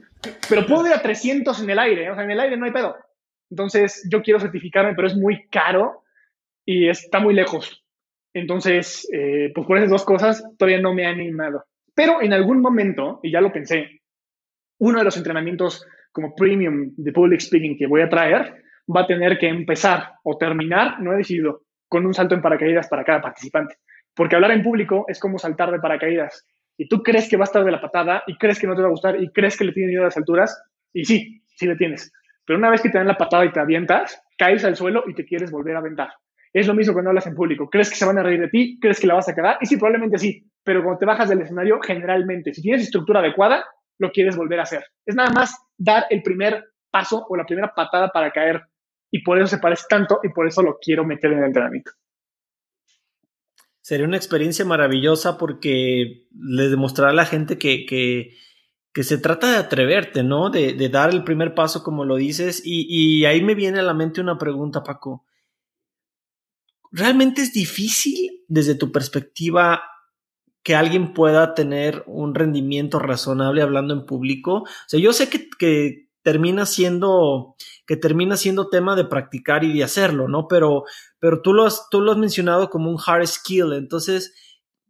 Pero 0.49 0.67
puedo 0.67 0.87
ir 0.87 0.95
a 0.95 1.03
300 1.03 1.63
en 1.63 1.71
el 1.71 1.79
aire. 1.79 2.11
O 2.11 2.15
sea, 2.15 2.25
en 2.25 2.31
el 2.31 2.41
aire 2.41 2.57
no 2.57 2.65
hay 2.65 2.73
pedo. 2.73 2.97
Entonces, 3.51 4.07
yo 4.11 4.23
quiero 4.23 4.41
certificarme, 4.41 4.95
pero 4.95 5.09
es 5.09 5.17
muy 5.17 5.49
caro 5.49 6.03
y 6.65 6.89
está 6.89 7.19
muy 7.19 7.35
lejos. 7.35 7.85
Entonces, 8.35 9.09
eh, 9.13 9.51
pues 9.55 9.67
por 9.67 9.77
esas 9.77 9.91
dos 9.91 10.05
cosas 10.05 10.45
todavía 10.59 10.81
no 10.81 10.95
me 10.95 11.03
he 11.03 11.07
animado. 11.07 11.65
Pero 11.95 12.23
en 12.23 12.33
algún 12.33 12.61
momento, 12.61 13.21
y 13.23 13.33
ya 13.33 13.41
lo 13.41 13.53
pensé, 13.53 13.98
uno 14.79 14.99
de 14.99 15.05
los 15.05 15.17
entrenamientos 15.17 15.87
como 16.13 16.35
premium 16.35 16.93
de 16.97 17.13
public 17.13 17.41
speaking 17.41 17.77
que 17.77 17.87
voy 17.87 18.03
a 18.03 18.09
traer, 18.09 18.63
va 18.95 19.03
a 19.03 19.07
tener 19.07 19.39
que 19.39 19.49
empezar 19.49 20.15
o 20.25 20.37
terminar, 20.39 21.01
no 21.01 21.13
he 21.13 21.19
decidido, 21.19 21.63
con 21.89 22.07
un 22.07 22.15
salto 22.15 22.35
en 22.35 22.43
paracaídas 22.43 22.89
para 22.89 23.05
cada 23.05 23.21
participante. 23.21 23.77
Porque 24.15 24.35
hablar 24.35 24.53
en 24.53 24.63
público 24.63 25.05
es 25.09 25.21
como 25.21 25.39
saltar 25.39 25.71
de 25.71 25.79
paracaídas. 25.79 26.47
Y 26.77 26.89
tú 26.89 27.03
crees 27.03 27.29
que 27.29 27.37
va 27.37 27.45
a 27.45 27.51
estar 27.51 27.65
de 27.65 27.71
la 27.71 27.81
patada 27.81 28.23
y 28.27 28.37
crees 28.37 28.59
que 28.59 28.67
no 28.67 28.75
te 28.75 28.83
va 28.83 28.89
a 28.89 28.91
gustar 28.91 29.21
y 29.21 29.31
crees 29.33 29.57
que 29.57 29.65
le 29.65 29.73
tienes 29.73 29.91
miedo 29.91 30.03
a 30.03 30.07
las 30.07 30.17
alturas. 30.17 30.61
Y 30.93 31.05
sí, 31.05 31.43
sí 31.57 31.67
le 31.67 31.77
tienes. 31.77 32.13
Pero 32.45 32.59
una 32.59 32.71
vez 32.71 32.81
que 32.81 32.89
te 32.89 32.99
dan 32.99 33.07
la 33.07 33.17
patada 33.17 33.45
y 33.45 33.53
te 33.53 33.61
avientas, 33.61 34.23
caes 34.39 34.65
al 34.65 34.77
suelo 34.77 35.05
y 35.07 35.15
te 35.15 35.25
quieres 35.25 35.51
volver 35.51 35.77
a 35.77 35.81
aventar. 35.81 36.11
Es 36.53 36.67
lo 36.67 36.75
mismo 36.75 36.95
cuando 36.95 37.11
hablas 37.11 37.27
en 37.27 37.35
público. 37.35 37.69
¿Crees 37.69 37.91
que 37.91 37.97
se 37.97 38.07
van 38.07 38.19
a 38.19 38.23
reír 38.23 38.41
de 38.41 38.49
ti? 38.49 38.79
¿Crees 38.81 39.01
que 39.01 39.07
la 39.07 39.15
vas 39.15 39.29
a 39.29 39.35
quedar? 39.35 39.59
Y 39.61 39.67
sí, 39.67 39.77
probablemente 39.77 40.19
sí. 40.19 40.51
Pero 40.65 40.83
cuando 40.83 40.99
te 40.99 41.07
bajas 41.07 41.29
del 41.29 41.43
escenario, 41.43 41.79
generalmente, 41.81 42.55
si 42.55 42.63
tienes 42.63 42.83
estructura 42.83 43.21
adecuada, 43.21 43.65
lo 43.99 44.11
quieres 44.11 44.37
volver 44.37 44.61
a 44.61 44.65
hacer. 44.65 44.85
Es 45.05 45.15
nada 45.15 45.31
más 45.31 45.57
dar 45.77 46.07
el 46.11 46.23
primer 46.23 46.73
paso 46.91 47.27
o 47.29 47.37
la 47.37 47.45
primera 47.45 47.73
patada 47.75 48.09
para 48.09 48.31
caer. 48.31 48.63
Y 49.11 49.23
por 49.23 49.39
eso 49.39 49.49
se 49.49 49.59
parece 49.59 49.85
tanto 49.89 50.21
y 50.23 50.29
por 50.31 50.47
eso 50.47 50.63
lo 50.63 50.79
quiero 50.81 51.05
meter 51.05 51.33
en 51.33 51.39
el 51.39 51.45
entrenamiento. 51.45 51.93
Sería 53.81 54.07
una 54.07 54.19
experiencia 54.19 54.65
maravillosa 54.65 55.39
porque 55.39 56.27
le 56.33 56.69
demostrará 56.69 57.11
a 57.11 57.15
la 57.15 57.25
gente 57.25 57.59
que, 57.59 57.87
que, 57.87 58.35
se 59.03 59.17
trata 59.17 59.53
de 59.53 59.57
atreverte, 59.57 60.23
¿no? 60.25 60.51
De, 60.51 60.89
dar 60.91 61.11
el 61.11 61.25
primer 61.25 61.55
paso, 61.55 61.83
como 61.83 62.05
lo 62.05 62.17
dices. 62.17 62.61
Y 62.65 63.25
ahí 63.25 63.43
me 63.43 63.55
viene 63.55 63.79
a 63.79 63.85
la 63.85 63.95
mente 63.95 64.21
una 64.21 64.37
pregunta, 64.37 64.83
Paco. 64.83 65.25
¿Realmente 66.91 67.43
es 67.43 67.53
difícil 67.53 68.45
desde 68.49 68.75
tu 68.75 68.91
perspectiva 68.91 69.83
que 70.69 70.77
alguien 70.77 71.15
pueda 71.15 71.55
tener 71.55 72.03
un 72.05 72.35
rendimiento 72.35 72.99
razonable 72.99 73.63
hablando 73.63 73.95
en 73.95 74.05
público. 74.05 74.65
O 74.65 74.67
sea, 74.87 75.01
yo 75.01 75.15
sé 75.15 75.31
que, 75.31 75.49
que 75.59 76.11
termina 76.23 76.67
siendo 76.67 77.57
que 77.87 77.97
termina 77.97 78.37
siendo 78.37 78.69
tema 78.69 78.95
de 78.95 79.07
practicar 79.07 79.65
y 79.65 79.73
de 79.73 79.83
hacerlo, 79.83 80.29
¿no? 80.29 80.47
Pero, 80.47 80.85
pero 81.21 81.41
tú, 81.41 81.55
lo 81.55 81.65
has, 81.65 81.89
tú 81.91 82.03
lo 82.03 82.13
has 82.13 82.19
mencionado 82.19 82.69
como 82.69 82.91
un 82.91 82.99
hard 83.03 83.27
skill. 83.27 83.73
Entonces, 83.73 84.35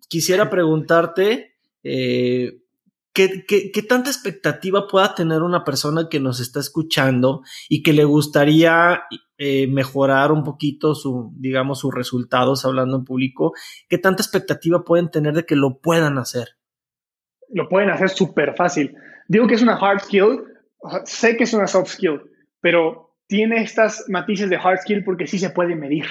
quisiera 0.09 0.51
preguntarte, 0.51 1.55
eh, 1.85 2.59
¿qué, 3.27 3.83
tanta 3.83 4.11
expectativa 4.11 4.87
pueda 4.87 5.15
tener 5.15 5.43
una 5.43 5.65
persona 5.65 6.09
que 6.09 6.21
nos 6.21 6.41
está 6.41 6.61
escuchando 6.61 7.43
y 7.69 7.83
que 7.83 7.93
le 7.93 8.05
gustaría 8.05 9.03
eh, 9.37 9.67
mejorar 9.67 10.31
un 10.31 10.45
poquito 10.45 10.95
digamos, 11.33 11.81
sus 11.81 11.95
resultados 11.95 12.65
hablando 12.65 12.97
en 12.97 13.05
público? 13.05 13.53
¿Qué 13.89 13.99
tanta 13.99 14.23
expectativa 14.23 14.85
pueden 14.85 15.11
tener 15.11 15.35
de 15.35 15.45
que 15.45 15.57
lo 15.57 15.79
puedan 15.81 16.19
hacer? 16.19 16.49
Lo 17.51 17.69
pueden 17.69 17.91
hacer 17.91 18.11
súper 18.11 18.55
fácil. 18.55 18.95
Digo 19.27 19.47
que 19.47 19.55
es 19.55 19.63
una 19.63 19.77
hard 19.77 20.01
skill, 20.01 20.45
sé 21.05 21.37
que 21.37 21.45
es 21.45 21.53
una 21.55 21.67
soft 21.67 21.91
skill, 21.91 22.21
pero 22.61 23.17
tiene 23.27 23.63
estas 23.63 24.05
matices 24.09 24.49
de 24.49 24.57
hard 24.57 24.79
skill 24.81 25.05
porque 25.05 25.27
sí 25.27 25.39
se 25.39 25.51
puede 25.51 25.75
medir. 25.75 26.07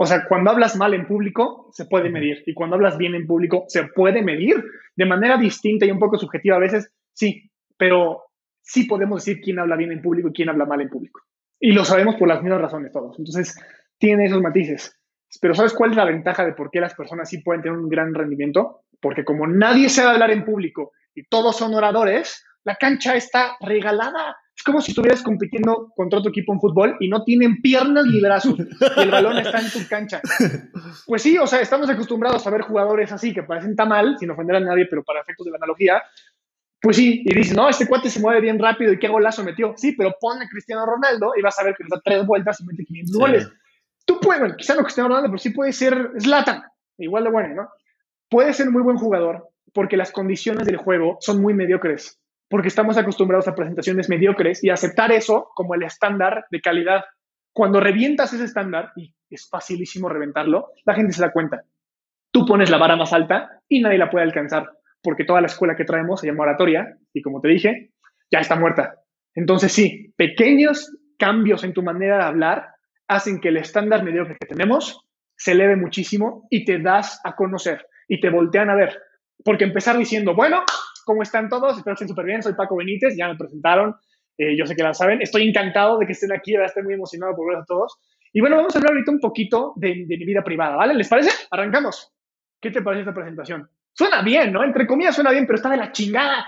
O 0.00 0.06
sea, 0.06 0.26
cuando 0.28 0.52
hablas 0.52 0.76
mal 0.76 0.94
en 0.94 1.08
público, 1.08 1.70
se 1.72 1.86
puede 1.86 2.08
medir. 2.08 2.44
Y 2.46 2.54
cuando 2.54 2.76
hablas 2.76 2.96
bien 2.96 3.16
en 3.16 3.26
público, 3.26 3.64
se 3.66 3.82
puede 3.82 4.22
medir 4.22 4.64
de 4.94 5.04
manera 5.04 5.36
distinta 5.36 5.86
y 5.86 5.90
un 5.90 5.98
poco 5.98 6.16
subjetiva 6.16 6.54
a 6.54 6.60
veces, 6.60 6.92
sí, 7.12 7.50
pero 7.76 8.22
sí 8.62 8.84
podemos 8.84 9.24
decir 9.24 9.42
quién 9.42 9.58
habla 9.58 9.74
bien 9.74 9.90
en 9.90 10.00
público 10.00 10.28
y 10.28 10.32
quién 10.32 10.50
habla 10.50 10.66
mal 10.66 10.80
en 10.80 10.88
público. 10.88 11.22
Y 11.58 11.72
lo 11.72 11.84
sabemos 11.84 12.14
por 12.14 12.28
las 12.28 12.40
mismas 12.44 12.60
razones 12.60 12.92
todos. 12.92 13.18
Entonces, 13.18 13.60
tiene 13.98 14.26
esos 14.26 14.40
matices. 14.40 14.96
Pero 15.40 15.54
¿sabes 15.54 15.74
cuál 15.74 15.90
es 15.90 15.96
la 15.96 16.04
ventaja 16.04 16.44
de 16.44 16.52
por 16.52 16.70
qué 16.70 16.80
las 16.80 16.94
personas 16.94 17.28
sí 17.28 17.38
pueden 17.38 17.62
tener 17.62 17.76
un 17.76 17.88
gran 17.88 18.14
rendimiento? 18.14 18.82
Porque 19.00 19.24
como 19.24 19.48
nadie 19.48 19.88
sabe 19.88 20.10
hablar 20.10 20.30
en 20.30 20.44
público 20.44 20.92
y 21.12 21.24
todos 21.24 21.56
son 21.56 21.74
oradores, 21.74 22.46
la 22.62 22.76
cancha 22.76 23.16
está 23.16 23.56
regalada. 23.60 24.36
Es 24.58 24.64
como 24.64 24.80
si 24.80 24.90
estuvieras 24.90 25.22
compitiendo 25.22 25.92
contra 25.94 26.18
otro 26.18 26.30
equipo 26.30 26.52
en 26.52 26.58
fútbol 26.58 26.96
y 26.98 27.08
no 27.08 27.22
tienen 27.22 27.62
piernas 27.62 28.06
ni 28.06 28.20
brazos 28.20 28.56
y 28.58 29.00
el 29.00 29.10
balón 29.10 29.38
está 29.38 29.60
en 29.60 29.70
tu 29.70 29.78
cancha. 29.88 30.20
Pues 31.06 31.22
sí, 31.22 31.38
o 31.38 31.46
sea, 31.46 31.60
estamos 31.60 31.88
acostumbrados 31.88 32.44
a 32.44 32.50
ver 32.50 32.62
jugadores 32.62 33.12
así 33.12 33.32
que 33.32 33.44
parecen 33.44 33.76
tan 33.76 33.88
mal, 33.88 34.16
sin 34.18 34.30
ofender 34.30 34.56
a 34.56 34.60
nadie, 34.60 34.86
pero 34.90 35.04
para 35.04 35.20
efectos 35.20 35.44
de 35.44 35.52
la 35.52 35.58
analogía. 35.58 36.02
Pues 36.80 36.96
sí, 36.96 37.22
y 37.24 37.32
dices, 37.32 37.56
no, 37.56 37.68
este 37.68 37.86
cuate 37.86 38.10
se 38.10 38.18
mueve 38.18 38.40
bien 38.40 38.58
rápido 38.58 38.92
y 38.92 38.98
qué 38.98 39.06
golazo 39.06 39.44
metió. 39.44 39.74
Sí, 39.76 39.94
pero 39.96 40.16
pone 40.20 40.44
a 40.44 40.48
Cristiano 40.48 40.84
Ronaldo 40.84 41.34
y 41.38 41.40
vas 41.40 41.56
a 41.60 41.64
ver 41.64 41.76
que 41.76 41.84
nos 41.84 41.90
da 41.90 42.00
tres 42.04 42.26
vueltas 42.26 42.60
y 42.60 42.64
mete 42.64 42.84
500 42.84 43.16
goles. 43.16 43.48
Tú 44.04 44.18
puedes, 44.18 44.40
bueno, 44.40 44.56
quizá 44.56 44.74
no 44.74 44.82
Cristiano 44.82 45.08
Ronaldo, 45.08 45.28
pero 45.28 45.38
sí 45.38 45.50
puede 45.50 45.72
ser 45.72 46.10
Zlatan, 46.20 46.64
igual 46.98 47.22
de 47.22 47.30
bueno, 47.30 47.54
¿no? 47.54 47.68
Puede 48.28 48.52
ser 48.54 48.70
muy 48.70 48.82
buen 48.82 48.96
jugador 48.96 49.50
porque 49.72 49.96
las 49.96 50.10
condiciones 50.10 50.66
del 50.66 50.78
juego 50.78 51.18
son 51.20 51.40
muy 51.40 51.54
mediocres 51.54 52.20
porque 52.48 52.68
estamos 52.68 52.96
acostumbrados 52.96 53.48
a 53.48 53.54
presentaciones 53.54 54.08
mediocres 54.08 54.62
y 54.64 54.70
aceptar 54.70 55.12
eso 55.12 55.50
como 55.54 55.74
el 55.74 55.82
estándar 55.82 56.46
de 56.50 56.60
calidad. 56.60 57.04
Cuando 57.52 57.80
revientas 57.80 58.32
ese 58.32 58.44
estándar, 58.44 58.92
y 58.96 59.14
es 59.30 59.48
facilísimo 59.48 60.08
reventarlo, 60.08 60.68
la 60.84 60.94
gente 60.94 61.12
se 61.12 61.22
da 61.22 61.32
cuenta. 61.32 61.62
Tú 62.30 62.46
pones 62.46 62.70
la 62.70 62.78
vara 62.78 62.96
más 62.96 63.12
alta 63.12 63.62
y 63.68 63.80
nadie 63.80 63.98
la 63.98 64.10
puede 64.10 64.24
alcanzar, 64.24 64.70
porque 65.02 65.24
toda 65.24 65.40
la 65.40 65.46
escuela 65.46 65.76
que 65.76 65.84
traemos 65.84 66.20
se 66.20 66.26
llama 66.26 66.44
oratoria 66.44 66.96
y 67.12 67.22
como 67.22 67.40
te 67.40 67.48
dije, 67.48 67.90
ya 68.30 68.40
está 68.40 68.56
muerta. 68.56 68.94
Entonces 69.34 69.72
sí, 69.72 70.12
pequeños 70.16 70.96
cambios 71.18 71.64
en 71.64 71.72
tu 71.72 71.82
manera 71.82 72.18
de 72.18 72.24
hablar 72.24 72.68
hacen 73.08 73.40
que 73.40 73.48
el 73.48 73.56
estándar 73.56 74.04
mediocre 74.04 74.36
que 74.38 74.46
tenemos 74.46 75.06
se 75.36 75.52
eleve 75.52 75.76
muchísimo 75.76 76.46
y 76.50 76.64
te 76.64 76.78
das 76.78 77.20
a 77.24 77.34
conocer 77.34 77.86
y 78.08 78.20
te 78.20 78.30
voltean 78.30 78.70
a 78.70 78.74
ver. 78.74 78.98
Porque 79.44 79.64
empezar 79.64 79.96
diciendo, 79.96 80.34
bueno, 80.34 80.64
¿Cómo 81.08 81.22
están 81.22 81.48
todos? 81.48 81.78
Espero 81.78 81.96
que 81.96 82.06
súper 82.06 82.26
bien. 82.26 82.42
Soy 82.42 82.52
Paco 82.52 82.76
Benítez, 82.76 83.16
ya 83.16 83.28
me 83.28 83.34
presentaron. 83.34 83.96
Eh, 84.36 84.54
yo 84.58 84.66
sé 84.66 84.76
que 84.76 84.82
la 84.82 84.92
saben. 84.92 85.22
Estoy 85.22 85.48
encantado 85.48 85.98
de 85.98 86.04
que 86.04 86.12
estén 86.12 86.32
aquí, 86.32 86.54
estoy 86.54 86.82
muy 86.82 86.92
emocionado 86.92 87.34
por 87.34 87.48
ver 87.48 87.62
a 87.62 87.64
todos. 87.64 87.96
Y 88.30 88.42
bueno, 88.42 88.56
vamos 88.56 88.76
a 88.76 88.78
hablar 88.78 88.92
ahorita 88.92 89.12
un 89.12 89.18
poquito 89.18 89.72
de, 89.76 90.04
mi 90.06 90.26
vida 90.26 90.44
privada, 90.44 90.76
¿vale? 90.76 90.92
¿Les 90.92 91.08
parece? 91.08 91.30
Arrancamos. 91.50 92.12
¿Qué 92.60 92.70
te 92.70 92.82
parece 92.82 93.00
esta 93.00 93.14
presentación? 93.14 93.70
Suena 93.94 94.20
bien, 94.20 94.52
¿no? 94.52 94.62
Entre 94.62 94.86
comillas 94.86 95.14
suena 95.14 95.30
bien, 95.30 95.46
pero 95.46 95.56
está 95.56 95.70
de 95.70 95.78
la 95.78 95.92
chingada. 95.92 96.44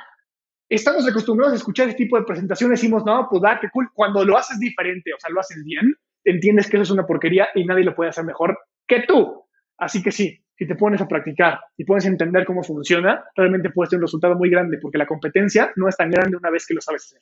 Estamos 0.69 1.09
acostumbrados 1.09 1.55
a 1.55 1.57
escuchar 1.57 1.89
este 1.89 2.05
tipo 2.05 2.19
de 2.19 2.25
presentaciones. 2.25 2.79
Decimos, 2.79 3.03
no, 3.07 3.29
pues 3.31 3.41
da, 3.41 3.59
qué 3.59 3.71
cool. 3.73 3.89
Cuando 3.95 4.23
lo 4.27 4.37
haces 4.37 4.61
diferente, 4.61 5.15
o 5.15 5.19
sea, 5.19 5.31
lo 5.31 5.41
haces 5.41 5.65
bien, 5.65 5.95
entiendes 6.23 6.69
que 6.69 6.77
eso 6.77 6.83
es 6.83 6.91
una 6.91 7.07
porquería 7.07 7.49
y 7.55 7.65
nadie 7.65 7.85
lo 7.85 7.95
puede 7.95 8.11
hacer 8.11 8.25
mejor 8.25 8.59
que 8.87 9.05
tú. 9.09 9.47
Así 9.79 10.03
que 10.03 10.13
sí, 10.13 10.45
si 10.61 10.67
te 10.67 10.75
pones 10.75 11.01
a 11.01 11.09
practicar 11.09 11.59
y 11.79 11.87
puedes 11.87 12.05
entender 12.05 12.45
cómo 12.45 12.63
funciona, 12.63 13.25
realmente 13.35 13.71
puedes 13.71 13.89
tener 13.89 14.01
un 14.01 14.09
resultado 14.09 14.35
muy 14.35 14.51
grande, 14.51 14.77
porque 14.77 14.99
la 14.99 15.07
competencia 15.07 15.73
no 15.75 15.89
es 15.89 15.97
tan 15.97 16.11
grande 16.11 16.37
una 16.37 16.51
vez 16.51 16.67
que 16.67 16.75
lo 16.75 16.83
sabes 16.83 17.07
hacer. 17.07 17.21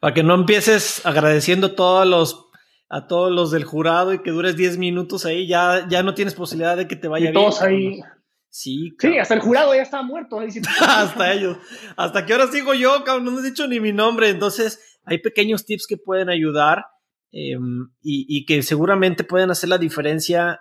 Para 0.00 0.12
que 0.12 0.24
no 0.24 0.34
empieces 0.34 1.06
agradeciendo 1.06 1.76
todos 1.76 2.04
los, 2.04 2.50
a 2.88 3.06
todos 3.06 3.30
los 3.30 3.52
del 3.52 3.62
jurado 3.62 4.12
y 4.12 4.22
que 4.22 4.32
dures 4.32 4.56
10 4.56 4.76
minutos 4.76 5.24
ahí, 5.24 5.46
ya, 5.46 5.86
ya 5.88 6.02
no 6.02 6.14
tienes 6.14 6.34
posibilidad 6.34 6.76
de 6.76 6.88
que 6.88 6.96
te 6.96 7.06
vaya 7.06 7.30
y 7.30 7.32
todos 7.32 7.62
ahí. 7.62 8.00
Sí, 8.48 8.96
sí, 8.98 9.18
hasta 9.18 9.34
el 9.34 9.40
jurado 9.40 9.72
ya 9.72 9.82
está 9.82 10.02
muerto. 10.02 10.40
hasta 10.80 11.32
ellos. 11.32 11.58
Hasta 11.96 12.26
que 12.26 12.32
ahora 12.32 12.48
sigo 12.48 12.74
yo, 12.74 13.04
cabrón, 13.04 13.26
no 13.26 13.38
he 13.38 13.42
dicho 13.44 13.68
ni 13.68 13.78
mi 13.78 13.92
nombre. 13.92 14.30
Entonces, 14.30 14.98
hay 15.04 15.18
pequeños 15.18 15.64
tips 15.64 15.86
que 15.86 15.96
pueden 15.96 16.28
ayudar 16.28 16.86
y, 17.30 17.54
y, 18.02 18.46
que 18.46 18.62
seguramente 18.62 19.22
pueden 19.22 19.52
hacer 19.52 19.68
la 19.68 19.78
diferencia 19.78 20.60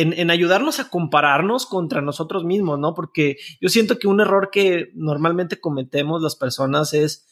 en, 0.00 0.30
ayudarnos 0.30 0.78
a 0.78 0.88
compararnos 0.88 1.66
contra 1.66 2.00
nosotros 2.00 2.44
mismos, 2.44 2.78
¿no? 2.78 2.94
Porque 2.94 3.36
yo 3.60 3.68
siento 3.68 3.98
que 3.98 4.06
un 4.06 4.20
error 4.20 4.50
que 4.52 4.92
normalmente 4.94 5.60
cometemos 5.60 6.22
las 6.22 6.36
personas 6.36 6.94
es 6.94 7.26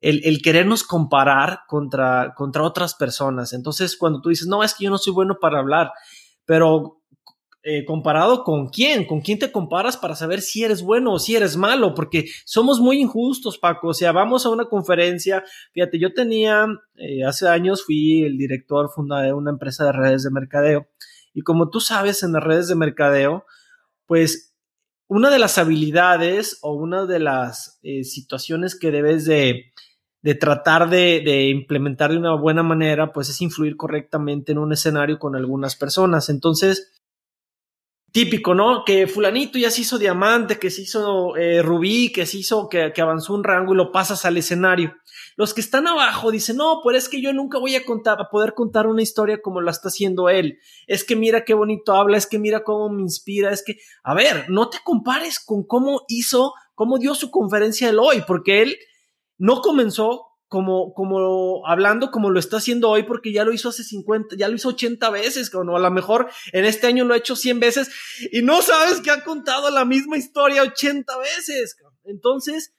el, 0.00 0.42
querernos 0.42 0.82
comparar 0.82 1.60
contra, 1.68 2.34
contra 2.36 2.64
otras 2.64 2.94
personas. 2.94 3.52
Entonces, 3.52 3.96
cuando 3.96 4.20
tú 4.20 4.30
dices, 4.30 4.48
no, 4.48 4.64
es 4.64 4.74
que 4.74 4.84
yo 4.84 4.90
no 4.90 4.98
soy 4.98 5.12
bueno 5.12 5.38
para 5.40 5.60
hablar, 5.60 5.92
pero 6.44 7.02
eh, 7.62 7.84
comparado 7.84 8.42
con 8.42 8.68
quién, 8.68 9.06
con 9.06 9.20
quién 9.20 9.38
te 9.38 9.52
comparas 9.52 9.96
para 9.96 10.16
saber 10.16 10.40
si 10.40 10.64
eres 10.64 10.82
bueno 10.82 11.12
o 11.12 11.18
si 11.20 11.36
eres 11.36 11.56
malo, 11.56 11.94
porque 11.94 12.26
somos 12.44 12.80
muy 12.80 13.00
injustos, 13.00 13.58
Paco. 13.58 13.88
O 13.88 13.94
sea, 13.94 14.10
vamos 14.10 14.44
a 14.44 14.50
una 14.50 14.64
conferencia, 14.66 15.44
fíjate, 15.72 16.00
yo 16.00 16.12
tenía, 16.12 16.66
eh, 16.96 17.24
hace 17.24 17.48
años 17.48 17.84
fui 17.84 18.24
el 18.24 18.36
director, 18.38 18.90
fundador 18.92 19.26
de 19.26 19.32
una 19.34 19.50
empresa 19.52 19.84
de 19.84 19.92
redes 19.92 20.24
de 20.24 20.30
mercadeo 20.30 20.88
y 21.36 21.42
como 21.42 21.68
tú 21.68 21.80
sabes 21.80 22.22
en 22.22 22.32
las 22.32 22.42
redes 22.42 22.66
de 22.66 22.76
mercadeo, 22.76 23.44
pues 24.06 24.54
una 25.06 25.28
de 25.28 25.38
las 25.38 25.58
habilidades 25.58 26.58
o 26.62 26.72
una 26.72 27.04
de 27.04 27.18
las 27.18 27.78
eh, 27.82 28.04
situaciones 28.04 28.74
que 28.74 28.90
debes 28.90 29.26
de, 29.26 29.74
tratar 30.40 30.88
de, 30.88 31.20
de, 31.22 31.50
implementar 31.50 32.10
de 32.10 32.16
una 32.16 32.34
buena 32.34 32.62
manera, 32.62 33.12
pues 33.12 33.28
es 33.28 33.42
influir 33.42 33.76
correctamente 33.76 34.52
en 34.52 34.58
un 34.58 34.72
escenario 34.72 35.18
con 35.18 35.36
algunas 35.36 35.76
personas. 35.76 36.30
Entonces, 36.30 36.90
típico, 38.16 38.54
¿no? 38.54 38.82
Que 38.82 39.06
fulanito 39.06 39.58
ya 39.58 39.70
se 39.70 39.82
hizo 39.82 39.98
diamante, 39.98 40.58
que 40.58 40.70
se 40.70 40.80
hizo 40.80 41.36
eh, 41.36 41.60
rubí, 41.60 42.10
que 42.10 42.24
se 42.24 42.38
hizo, 42.38 42.66
que, 42.66 42.90
avanzó 42.98 43.34
un 43.34 43.44
rango 43.44 43.74
y 43.74 43.76
lo 43.76 43.92
pasas 43.92 44.24
al 44.24 44.38
escenario. 44.38 44.94
Los 45.36 45.52
que 45.52 45.60
están 45.60 45.86
abajo 45.86 46.30
dicen, 46.30 46.56
no, 46.56 46.80
pues 46.82 46.96
es 46.96 47.08
que 47.10 47.20
yo 47.20 47.34
nunca 47.34 47.58
voy 47.58 47.74
a 47.74 47.84
contar, 47.84 48.18
a 48.18 48.30
poder 48.30 48.54
contar 48.54 48.86
una 48.86 49.02
historia 49.02 49.42
como 49.42 49.60
la 49.60 49.70
está 49.70 49.88
haciendo 49.88 50.30
él. 50.30 50.60
Es 50.86 51.04
que 51.04 51.14
mira 51.14 51.44
qué 51.44 51.52
bonito 51.52 51.92
habla, 51.92 52.16
es 52.16 52.26
que 52.26 52.38
mira 52.38 52.64
cómo 52.64 52.88
me 52.88 53.02
inspira, 53.02 53.50
es 53.50 53.62
que, 53.62 53.80
a 54.02 54.14
ver, 54.14 54.48
no 54.48 54.70
te 54.70 54.78
compares 54.82 55.38
con 55.38 55.64
cómo 55.64 56.00
hizo, 56.08 56.54
cómo 56.74 56.96
dio 56.96 57.14
su 57.14 57.30
conferencia 57.30 57.90
el 57.90 57.98
hoy, 57.98 58.24
porque 58.26 58.62
él 58.62 58.78
no 59.36 59.60
comenzó 59.60 60.25
como, 60.48 60.94
como 60.94 61.66
hablando 61.66 62.10
como 62.10 62.30
lo 62.30 62.38
está 62.38 62.58
haciendo 62.58 62.88
hoy, 62.90 63.02
porque 63.02 63.32
ya 63.32 63.44
lo 63.44 63.52
hizo 63.52 63.68
hace 63.68 63.82
50, 63.82 64.36
ya 64.36 64.48
lo 64.48 64.54
hizo 64.54 64.68
80 64.70 65.10
veces, 65.10 65.52
o 65.54 65.76
a 65.76 65.80
lo 65.80 65.90
mejor 65.90 66.28
en 66.52 66.64
este 66.64 66.86
año 66.86 67.04
lo 67.04 67.14
ha 67.14 67.18
hecho 67.18 67.36
100 67.36 67.60
veces 67.60 67.90
y 68.32 68.42
no 68.42 68.62
sabes 68.62 69.00
que 69.00 69.10
ha 69.10 69.24
contado 69.24 69.70
la 69.70 69.84
misma 69.84 70.16
historia 70.16 70.62
80 70.62 71.18
veces. 71.18 71.76
Entonces, 72.04 72.74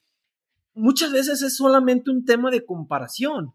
muchas 0.74 1.12
veces 1.12 1.42
es 1.42 1.58
solamente 1.58 2.10
un 2.10 2.24
tema 2.24 2.52
de 2.52 2.66
comparación. 2.66 3.54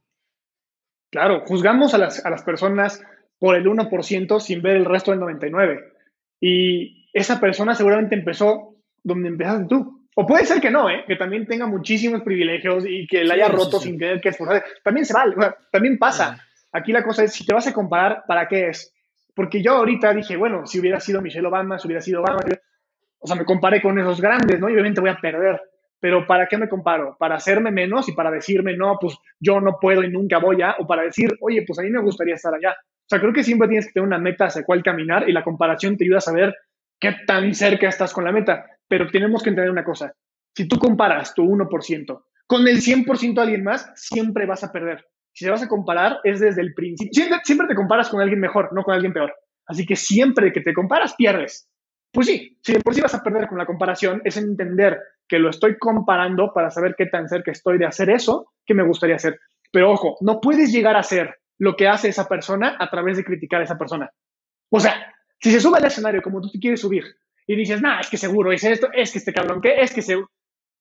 Claro, 1.10 1.42
juzgamos 1.46 1.94
a 1.94 1.98
las, 1.98 2.24
a 2.24 2.30
las 2.30 2.42
personas 2.42 3.02
por 3.38 3.56
el 3.56 3.66
1% 3.66 4.40
sin 4.40 4.62
ver 4.62 4.76
el 4.76 4.84
resto 4.84 5.10
del 5.10 5.20
99%. 5.20 5.92
Y 6.40 7.08
esa 7.12 7.40
persona 7.40 7.74
seguramente 7.74 8.14
empezó 8.14 8.76
donde 9.02 9.28
empezaste 9.28 9.66
tú. 9.68 10.01
O 10.14 10.26
puede 10.26 10.44
ser 10.44 10.60
que 10.60 10.70
no, 10.70 10.90
¿eh? 10.90 11.04
que 11.06 11.16
también 11.16 11.46
tenga 11.46 11.66
muchísimos 11.66 12.22
privilegios 12.22 12.84
y 12.86 13.06
que 13.06 13.24
la 13.24 13.34
haya 13.34 13.48
roto 13.48 13.80
sin 13.80 13.98
tener 13.98 14.20
que 14.20 14.28
esforzarse. 14.28 14.64
También 14.84 15.06
se 15.06 15.14
vale, 15.14 15.34
también 15.70 15.98
pasa. 15.98 16.38
Aquí 16.72 16.92
la 16.92 17.02
cosa 17.02 17.24
es, 17.24 17.32
si 17.32 17.46
te 17.46 17.54
vas 17.54 17.66
a 17.66 17.72
comparar, 17.72 18.24
¿para 18.26 18.46
qué 18.46 18.68
es? 18.68 18.92
Porque 19.34 19.62
yo 19.62 19.72
ahorita 19.72 20.12
dije, 20.12 20.36
bueno, 20.36 20.66
si 20.66 20.80
hubiera 20.80 21.00
sido 21.00 21.22
Michelle 21.22 21.46
Obama, 21.46 21.78
si 21.78 21.86
hubiera 21.86 22.02
sido 22.02 22.20
Obama, 22.20 22.40
o 23.18 23.26
sea, 23.26 23.36
me 23.36 23.44
comparé 23.44 23.80
con 23.80 23.98
esos 23.98 24.20
grandes, 24.20 24.60
¿no? 24.60 24.68
Y 24.68 24.74
obviamente 24.74 25.00
voy 25.00 25.10
a 25.10 25.16
perder. 25.16 25.60
Pero 25.98 26.26
¿para 26.26 26.46
qué 26.46 26.58
me 26.58 26.68
comparo? 26.68 27.16
¿Para 27.18 27.36
hacerme 27.36 27.70
menos 27.70 28.08
y 28.08 28.12
para 28.12 28.30
decirme, 28.30 28.76
no, 28.76 28.98
pues 29.00 29.16
yo 29.38 29.60
no 29.60 29.78
puedo 29.80 30.02
y 30.02 30.10
nunca 30.10 30.38
voy 30.38 30.60
a? 30.60 30.74
O 30.80 30.86
para 30.86 31.02
decir, 31.02 31.30
oye, 31.40 31.64
pues 31.66 31.78
a 31.78 31.82
mí 31.82 31.90
me 31.90 32.02
gustaría 32.02 32.34
estar 32.34 32.52
allá. 32.52 32.72
O 32.72 33.08
sea, 33.08 33.20
creo 33.20 33.32
que 33.32 33.44
siempre 33.44 33.68
tienes 33.68 33.86
que 33.86 33.92
tener 33.92 34.06
una 34.06 34.18
meta 34.18 34.46
hacia 34.46 34.64
cuál 34.64 34.82
caminar 34.82 35.28
y 35.28 35.32
la 35.32 35.44
comparación 35.44 35.96
te 35.96 36.04
ayuda 36.04 36.18
a 36.18 36.22
saber 36.22 36.56
qué 37.02 37.16
tan 37.26 37.52
cerca 37.52 37.88
estás 37.88 38.14
con 38.14 38.24
la 38.24 38.32
meta. 38.32 38.64
Pero 38.88 39.10
tenemos 39.10 39.42
que 39.42 39.50
entender 39.50 39.70
una 39.70 39.84
cosa. 39.84 40.14
Si 40.56 40.68
tú 40.68 40.78
comparas 40.78 41.34
tu 41.34 41.42
1% 41.42 42.24
con 42.46 42.68
el 42.68 42.80
100% 42.80 43.34
de 43.34 43.40
alguien 43.40 43.64
más, 43.64 43.90
siempre 43.96 44.46
vas 44.46 44.62
a 44.62 44.70
perder. 44.70 45.04
Si 45.34 45.44
te 45.44 45.50
vas 45.50 45.62
a 45.62 45.68
comparar, 45.68 46.20
es 46.24 46.40
desde 46.40 46.60
el 46.60 46.74
principio. 46.74 47.12
Siempre, 47.42 47.66
te 47.66 47.74
comparas 47.74 48.08
con 48.08 48.20
alguien 48.20 48.38
mejor, 48.38 48.72
no 48.72 48.82
con 48.82 48.94
alguien 48.94 49.12
peor. 49.12 49.34
Así 49.66 49.86
que 49.86 49.96
siempre 49.96 50.52
que 50.52 50.60
te 50.60 50.74
comparas, 50.74 51.14
pierdes. 51.14 51.68
Pues 52.12 52.26
sí, 52.26 52.58
si 52.62 52.74
de 52.74 52.80
por 52.80 52.94
sí 52.94 53.00
vas 53.00 53.14
a 53.14 53.22
perder 53.22 53.48
con 53.48 53.56
la 53.56 53.64
comparación, 53.64 54.20
es 54.24 54.36
entender 54.36 54.98
que 55.26 55.38
lo 55.38 55.48
estoy 55.48 55.78
comparando 55.78 56.52
para 56.52 56.70
saber 56.70 56.94
qué 56.96 57.06
tan 57.06 57.28
cerca 57.28 57.50
estoy 57.50 57.78
de 57.78 57.86
hacer 57.86 58.10
eso 58.10 58.52
que 58.66 58.74
me 58.74 58.86
gustaría 58.86 59.16
hacer. 59.16 59.40
Pero 59.72 59.90
ojo, 59.90 60.18
no 60.20 60.40
puedes 60.40 60.70
llegar 60.70 60.94
a 60.96 61.00
hacer 61.00 61.38
lo 61.58 61.74
que 61.74 61.88
hace 61.88 62.08
esa 62.08 62.28
persona 62.28 62.76
a 62.78 62.90
través 62.90 63.16
de 63.16 63.24
criticar 63.24 63.62
a 63.62 63.64
esa 63.64 63.78
persona. 63.78 64.10
O 64.70 64.78
sea, 64.78 65.14
si 65.42 65.50
se 65.50 65.60
sube 65.60 65.78
al 65.78 65.84
escenario 65.84 66.22
como 66.22 66.40
tú 66.40 66.50
te 66.50 66.60
quieres 66.60 66.80
subir 66.80 67.04
y 67.46 67.56
dices, 67.56 67.82
nah, 67.82 67.98
es 67.98 68.08
que 68.08 68.16
seguro 68.16 68.52
es 68.52 68.62
esto, 68.62 68.88
es 68.92 69.10
que 69.10 69.18
este 69.18 69.32
cabrón, 69.32 69.60
¿qué? 69.60 69.80
Es 69.80 69.92
que 69.92 70.00
seguro. 70.00 70.30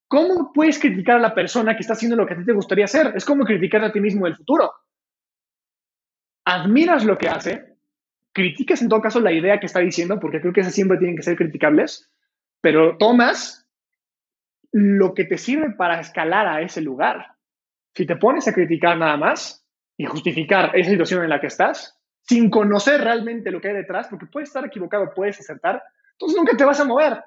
¿Cómo 0.07 0.51
puedes 0.53 0.77
criticar 0.77 1.15
a 1.15 1.19
la 1.19 1.33
persona 1.33 1.75
que 1.75 1.81
está 1.81 1.93
haciendo 1.93 2.15
lo 2.15 2.27
que 2.27 2.33
a 2.33 2.37
ti 2.37 2.45
te 2.45 2.53
gustaría 2.53 2.85
hacer? 2.85 3.13
Es 3.15 3.25
como 3.25 3.45
criticar 3.45 3.83
a 3.83 3.91
ti 3.91 3.99
mismo 3.99 4.25
del 4.25 4.35
futuro. 4.35 4.71
Admiras 6.45 7.05
lo 7.05 7.17
que 7.17 7.29
hace, 7.29 7.77
critiques 8.33 8.81
en 8.81 8.89
todo 8.89 9.01
caso 9.01 9.19
la 9.19 9.31
idea 9.31 9.59
que 9.59 9.65
está 9.65 9.79
diciendo, 9.79 10.19
porque 10.19 10.41
creo 10.41 10.53
que 10.53 10.61
esas 10.61 10.75
siempre 10.75 10.97
tienen 10.97 11.15
que 11.15 11.23
ser 11.23 11.37
criticables, 11.37 12.11
pero 12.59 12.97
tomas 12.97 13.67
lo 14.71 15.13
que 15.13 15.25
te 15.25 15.37
sirve 15.37 15.71
para 15.71 15.99
escalar 15.99 16.47
a 16.47 16.61
ese 16.61 16.81
lugar. 16.81 17.35
Si 17.95 18.05
te 18.05 18.15
pones 18.15 18.47
a 18.47 18.53
criticar 18.53 18.97
nada 18.97 19.17
más 19.17 19.65
y 19.97 20.05
justificar 20.05 20.75
esa 20.75 20.91
situación 20.91 21.23
en 21.23 21.29
la 21.29 21.39
que 21.39 21.47
estás, 21.47 22.00
sin 22.23 22.49
conocer 22.49 23.01
realmente 23.01 23.51
lo 23.51 23.61
que 23.61 23.69
hay 23.69 23.75
detrás, 23.75 24.07
porque 24.09 24.25
puedes 24.25 24.49
estar 24.49 24.65
equivocado, 24.65 25.13
puedes 25.13 25.39
acertar, 25.39 25.83
entonces 26.13 26.37
nunca 26.37 26.55
te 26.55 26.65
vas 26.65 26.79
a 26.79 26.85
mover. 26.85 27.23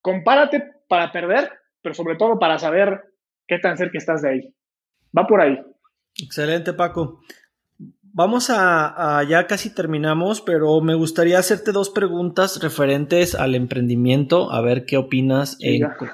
Compárate 0.00 0.64
para 0.88 1.12
perder, 1.12 1.50
pero 1.82 1.94
sobre 1.94 2.16
todo 2.16 2.38
para 2.38 2.58
saber 2.58 3.12
qué 3.46 3.58
tan 3.58 3.76
cerca 3.76 3.98
estás 3.98 4.22
de 4.22 4.30
ahí. 4.30 4.54
Va 5.16 5.26
por 5.26 5.40
ahí. 5.40 5.60
Excelente, 6.22 6.72
Paco. 6.72 7.20
Vamos 8.12 8.50
a, 8.50 9.22
ya 9.28 9.46
casi 9.46 9.72
terminamos, 9.72 10.40
pero 10.40 10.80
me 10.80 10.94
gustaría 10.94 11.38
hacerte 11.38 11.70
dos 11.70 11.90
preguntas 11.90 12.60
referentes 12.60 13.36
al 13.36 13.54
emprendimiento, 13.54 14.50
a 14.50 14.60
ver 14.60 14.84
qué 14.84 14.96
opinas 14.96 15.58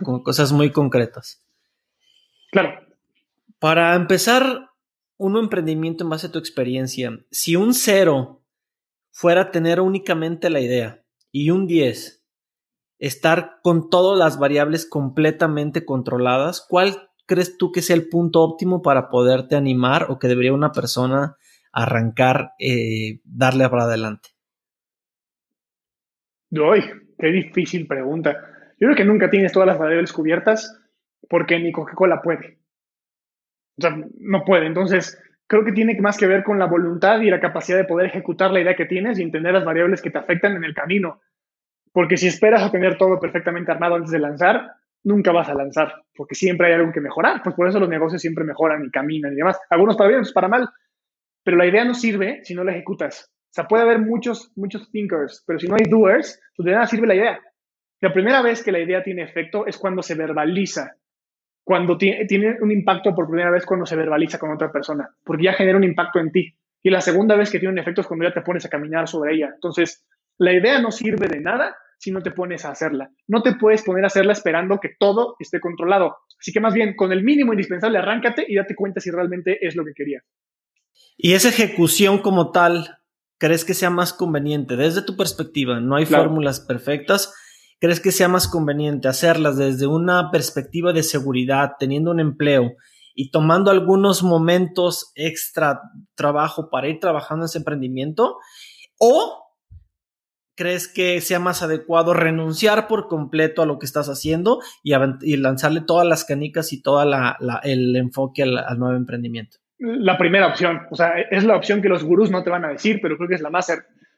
con, 0.02 0.22
cosas 0.22 0.52
muy 0.52 0.72
concretas. 0.72 1.42
Claro. 2.52 2.80
Para 3.58 3.94
empezar, 3.94 4.65
un 5.18 5.36
emprendimiento 5.36 6.04
en 6.04 6.10
base 6.10 6.26
a 6.26 6.32
tu 6.32 6.38
experiencia, 6.38 7.18
si 7.30 7.56
un 7.56 7.74
cero 7.74 8.42
fuera 9.10 9.50
tener 9.50 9.80
únicamente 9.80 10.50
la 10.50 10.60
idea 10.60 11.02
y 11.32 11.50
un 11.50 11.66
10 11.66 12.24
estar 12.98 13.58
con 13.62 13.90
todas 13.90 14.18
las 14.18 14.38
variables 14.38 14.88
completamente 14.88 15.84
controladas, 15.84 16.64
¿cuál 16.68 17.10
crees 17.26 17.58
tú 17.58 17.72
que 17.72 17.82
sea 17.82 17.96
el 17.96 18.08
punto 18.08 18.42
óptimo 18.42 18.82
para 18.82 19.08
poderte 19.08 19.56
animar 19.56 20.06
o 20.08 20.18
que 20.18 20.28
debería 20.28 20.52
una 20.52 20.72
persona 20.72 21.36
arrancar, 21.72 22.52
eh, 22.58 23.20
darle 23.24 23.68
para 23.68 23.84
adelante? 23.84 24.30
Uy, 26.50 26.82
qué 27.18 27.26
difícil 27.26 27.86
pregunta. 27.86 28.32
Yo 28.78 28.86
creo 28.86 28.96
que 28.96 29.04
nunca 29.04 29.30
tienes 29.30 29.52
todas 29.52 29.66
las 29.66 29.78
variables 29.78 30.12
cubiertas 30.12 30.78
porque 31.28 31.58
ni 31.58 31.72
Coca-Cola 31.72 32.22
puede. 32.22 32.60
O 33.78 33.82
sea, 33.82 33.96
no 34.20 34.44
puede. 34.44 34.66
Entonces, 34.66 35.20
creo 35.46 35.64
que 35.64 35.72
tiene 35.72 35.98
más 36.00 36.16
que 36.16 36.26
ver 36.26 36.42
con 36.42 36.58
la 36.58 36.66
voluntad 36.66 37.20
y 37.20 37.30
la 37.30 37.40
capacidad 37.40 37.78
de 37.78 37.84
poder 37.84 38.06
ejecutar 38.06 38.50
la 38.50 38.60
idea 38.60 38.76
que 38.76 38.86
tienes 38.86 39.18
y 39.18 39.22
entender 39.22 39.52
las 39.52 39.64
variables 39.64 40.02
que 40.02 40.10
te 40.10 40.18
afectan 40.18 40.56
en 40.56 40.64
el 40.64 40.74
camino. 40.74 41.20
Porque 41.92 42.16
si 42.16 42.26
esperas 42.26 42.62
a 42.62 42.70
tener 42.70 42.98
todo 42.98 43.18
perfectamente 43.18 43.72
armado 43.72 43.94
antes 43.94 44.10
de 44.10 44.18
lanzar, 44.18 44.72
nunca 45.04 45.32
vas 45.32 45.48
a 45.48 45.54
lanzar, 45.54 45.94
porque 46.14 46.34
siempre 46.34 46.68
hay 46.68 46.74
algo 46.74 46.92
que 46.92 47.00
mejorar. 47.00 47.42
Pues 47.42 47.54
por 47.54 47.68
eso 47.68 47.80
los 47.80 47.88
negocios 47.88 48.20
siempre 48.20 48.44
mejoran 48.44 48.84
y 48.84 48.90
caminan 48.90 49.32
y 49.32 49.36
demás. 49.36 49.58
Algunos 49.70 49.96
para 49.96 50.08
bien, 50.08 50.20
otros 50.20 50.32
para 50.32 50.48
mal 50.48 50.68
pero 51.46 51.58
la 51.58 51.66
idea 51.66 51.84
no 51.84 51.94
sirve 51.94 52.40
si 52.42 52.56
no 52.56 52.64
la 52.64 52.72
ejecutas. 52.72 53.30
O 53.30 53.52
sea, 53.52 53.68
puede 53.68 53.84
haber 53.84 54.00
muchos, 54.00 54.50
muchos 54.56 54.90
thinkers, 54.90 55.44
pero 55.46 55.60
si 55.60 55.68
no 55.68 55.76
hay 55.76 55.88
doers, 55.88 56.40
pues 56.56 56.66
de 56.66 56.72
nada 56.72 56.88
sirve 56.88 57.06
la 57.06 57.14
idea. 57.14 57.40
La 58.00 58.12
primera 58.12 58.42
vez 58.42 58.64
que 58.64 58.72
la 58.72 58.80
idea 58.80 59.04
tiene 59.04 59.22
efecto 59.22 59.64
es 59.64 59.78
cuando 59.78 60.02
se 60.02 60.16
verbaliza, 60.16 60.96
cuando 61.66 61.98
tiene, 61.98 62.58
un 62.60 62.70
impacto 62.70 63.12
por 63.12 63.26
primera 63.26 63.50
vez 63.50 63.66
cuando 63.66 63.86
se 63.86 63.96
verbaliza 63.96 64.38
con 64.38 64.52
otra 64.52 64.70
persona, 64.70 65.10
porque 65.24 65.46
ya 65.46 65.52
genera 65.52 65.76
un 65.76 65.82
impacto 65.82 66.20
en 66.20 66.30
ti. 66.30 66.54
Y 66.80 66.90
la 66.90 67.00
segunda 67.00 67.34
vez 67.34 67.50
que 67.50 67.58
tiene 67.58 67.72
un 67.72 67.78
efecto 67.80 68.02
es 68.02 68.06
cuando 68.06 68.24
ya 68.24 68.32
te 68.32 68.42
pones 68.42 68.64
a 68.64 68.68
caminar 68.68 69.08
sobre 69.08 69.34
ella. 69.34 69.50
Entonces, 69.52 70.06
la 70.38 70.52
idea 70.52 70.80
no 70.80 70.92
sirve 70.92 71.26
de 71.26 71.40
nada 71.40 71.76
si 71.98 72.12
no 72.12 72.22
te 72.22 72.30
pones 72.30 72.64
a 72.64 72.70
hacerla. 72.70 73.10
No 73.26 73.42
te 73.42 73.56
puedes 73.56 73.82
poner 73.82 74.04
a 74.04 74.06
hacerla 74.06 74.32
esperando 74.32 74.78
que 74.78 74.90
todo 74.96 75.34
esté 75.40 75.58
controlado. 75.58 76.18
Así 76.38 76.52
que 76.52 76.60
más 76.60 76.72
bien, 76.72 76.94
con 76.94 77.10
el 77.10 77.24
mínimo 77.24 77.52
indispensable, 77.52 77.98
arráncate 77.98 78.46
y 78.46 78.54
date 78.54 78.76
cuenta 78.76 79.00
si 79.00 79.10
realmente 79.10 79.58
es 79.66 79.74
lo 79.74 79.84
que 79.84 79.92
querías. 79.92 80.22
Y 81.16 81.32
esa 81.32 81.48
ejecución 81.48 82.18
como 82.18 82.52
tal, 82.52 82.98
¿crees 83.38 83.64
que 83.64 83.74
sea 83.74 83.90
más 83.90 84.12
conveniente 84.12 84.76
desde 84.76 85.02
tu 85.02 85.16
perspectiva? 85.16 85.80
No 85.80 85.96
hay 85.96 86.06
fórmulas 86.06 86.60
perfectas. 86.60 87.34
¿Crees 87.78 88.00
que 88.00 88.12
sea 88.12 88.28
más 88.28 88.48
conveniente 88.48 89.08
hacerlas 89.08 89.56
desde 89.56 89.86
una 89.86 90.30
perspectiva 90.30 90.92
de 90.92 91.02
seguridad, 91.02 91.72
teniendo 91.78 92.10
un 92.10 92.20
empleo 92.20 92.72
y 93.14 93.30
tomando 93.30 93.70
algunos 93.70 94.22
momentos 94.22 95.12
extra 95.14 95.80
trabajo 96.14 96.70
para 96.70 96.88
ir 96.88 97.00
trabajando 97.00 97.44
en 97.44 97.46
ese 97.46 97.58
emprendimiento? 97.58 98.38
¿O 98.98 99.42
crees 100.54 100.88
que 100.88 101.20
sea 101.20 101.38
más 101.38 101.62
adecuado 101.62 102.14
renunciar 102.14 102.88
por 102.88 103.08
completo 103.08 103.60
a 103.60 103.66
lo 103.66 103.78
que 103.78 103.86
estás 103.86 104.08
haciendo 104.08 104.60
y, 104.82 105.36
lanzarle 105.36 105.82
todas 105.82 106.06
las 106.06 106.24
canicas 106.24 106.72
y 106.72 106.80
todo 106.80 107.02
el 107.62 107.96
enfoque 107.96 108.42
al 108.42 108.78
nuevo 108.78 108.96
emprendimiento? 108.96 109.58
la 109.78 110.16
primera 110.16 110.48
opción. 110.48 110.82
O 110.90 110.96
sea, 110.96 111.14
es 111.30 111.44
la 111.44 111.56
opción 111.56 111.82
que 111.82 111.88
los 111.88 112.04
gurús 112.04 112.30
no 112.30 112.42
te 112.42 112.50
van 112.50 112.64
a 112.64 112.68
decir, 112.68 112.98
pero 113.02 113.16
creo 113.16 113.28
que 113.28 113.34
es 113.34 113.42
la 113.42 113.50
más, 113.50 113.70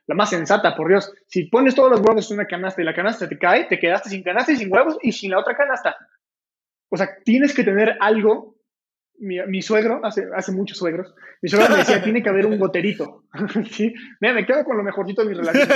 la 0.09 0.14
más 0.14 0.31
sensata, 0.31 0.75
por 0.75 0.88
Dios. 0.88 1.12
Si 1.27 1.44
pones 1.44 1.75
todos 1.75 1.90
los 1.90 2.01
huevos 2.01 2.31
en 2.31 2.38
una 2.38 2.47
canasta 2.47 2.81
y 2.83 2.85
la 2.85 2.94
canasta 2.94 3.29
te 3.29 3.38
cae, 3.38 3.64
te 3.64 3.79
quedaste 3.79 4.09
sin 4.09 4.23
canasta 4.23 4.53
y 4.53 4.57
sin 4.57 4.73
huevos 4.73 4.99
y 5.03 5.12
sin 5.12 5.31
la 5.31 5.38
otra 5.38 5.55
canasta. 5.55 5.97
O 6.88 6.97
sea, 6.97 7.09
tienes 7.25 7.55
que 7.55 7.62
tener 7.62 7.97
algo. 8.01 8.57
Mi, 9.21 9.62
suegro, 9.62 10.01
hace, 10.05 10.29
hace 10.35 10.53
muchos 10.53 10.79
suegros, 10.79 11.12
mi 11.42 11.49
suegro 11.49 11.71
me 11.71 11.79
decía, 11.79 12.01
tiene 12.05 12.23
que 12.23 12.29
haber 12.29 12.47
un 12.47 12.57
goterito. 12.57 13.25
¿Sí? 13.71 13.92
Mira, 14.21 14.33
me 14.33 14.47
quedo 14.47 14.64
con 14.64 14.77
lo 14.77 14.85
mejorcito 14.85 15.23
de 15.23 15.29
mi 15.29 15.35
relación. 15.35 15.68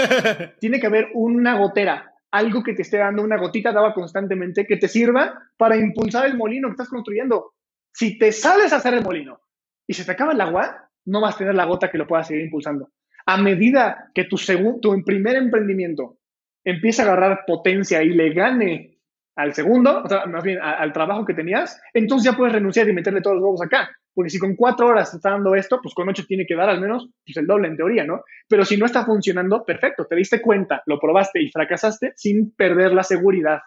tiene 0.61 0.81
que 0.81 0.87
haber 0.87 1.09
una 1.15 1.59
gotera, 1.59 2.15
algo 2.31 2.63
que 2.63 2.73
te 2.73 2.83
esté 2.83 2.99
dando 2.99 3.23
una 3.23 3.37
gotita 3.37 3.73
daba 3.73 3.95
constantemente 3.95 4.65
que 4.65 4.77
te 4.77 4.87
sirva 4.87 5.43
para 5.57 5.77
impulsar 5.77 6.27
el 6.27 6.37
molino 6.37 6.69
que 6.69 6.73
estás 6.73 6.89
construyendo. 6.89 7.53
Si 7.93 8.17
te 8.17 8.31
sabes 8.31 8.73
hacer 8.73 8.95
el 8.95 9.03
molino, 9.03 9.41
y 9.87 9.95
se 9.95 10.05
te 10.05 10.13
acaba 10.13 10.33
el 10.33 10.41
agua, 10.41 10.89
no 11.05 11.21
vas 11.21 11.35
a 11.35 11.39
tener 11.39 11.55
la 11.55 11.65
gota 11.65 11.91
que 11.91 11.99
lo 11.99 12.07
pueda 12.07 12.25
seguir 12.25 12.45
impulsando. 12.45 12.91
A 13.27 13.37
medida 13.37 14.11
que 14.15 14.25
tu, 14.25 14.37
tu 14.81 15.05
primer 15.05 15.37
emprendimiento 15.37 16.19
empieza 16.65 17.03
a 17.03 17.07
agarrar 17.07 17.45
potencia 17.47 18.03
y 18.03 18.11
le 18.11 18.33
gane 18.33 18.99
al 19.37 19.55
segundo, 19.55 20.03
o 20.03 20.09
sea, 20.09 20.27
más 20.27 20.45
bien 20.45 20.59
al 20.61 20.93
trabajo 20.93 21.25
que 21.25 21.35
tenías, 21.35 21.81
entonces 21.95 22.31
ya 22.31 22.37
puedes 22.37 22.53
renunciar 22.53 22.89
y 22.89 22.93
meterle 22.93 23.23
todos 23.23 23.37
los 23.37 23.45
huevos 23.45 23.63
acá. 23.63 23.91
Porque 24.15 24.29
si 24.29 24.39
con 24.39 24.57
cuatro 24.57 24.89
horas 24.89 25.11
te 25.11 25.17
está 25.17 25.31
dando 25.31 25.55
esto, 25.55 25.81
pues 25.83 25.95
con 25.95 26.09
ocho 26.09 26.25
tiene 26.27 26.45
que 26.47 26.55
dar 26.55 26.69
al 26.69 26.81
menos 26.81 27.09
pues, 27.25 27.37
el 27.39 27.47
doble 27.47 27.69
en 27.69 27.77
teoría, 27.77 28.05
¿no? 28.05 28.23
Pero 28.47 28.65
si 28.65 28.77
no 28.77 28.85
está 28.85 29.07
funcionando, 29.07 29.65
perfecto, 29.65 30.07
te 30.07 30.17
diste 30.17 30.43
cuenta, 30.43 30.83
lo 30.85 30.99
probaste 31.01 31.43
y 31.43 31.51
fracasaste 31.51 32.13
sin 32.15 32.55
perder 32.55 32.93
la 32.93 33.05
seguridad 33.05 33.61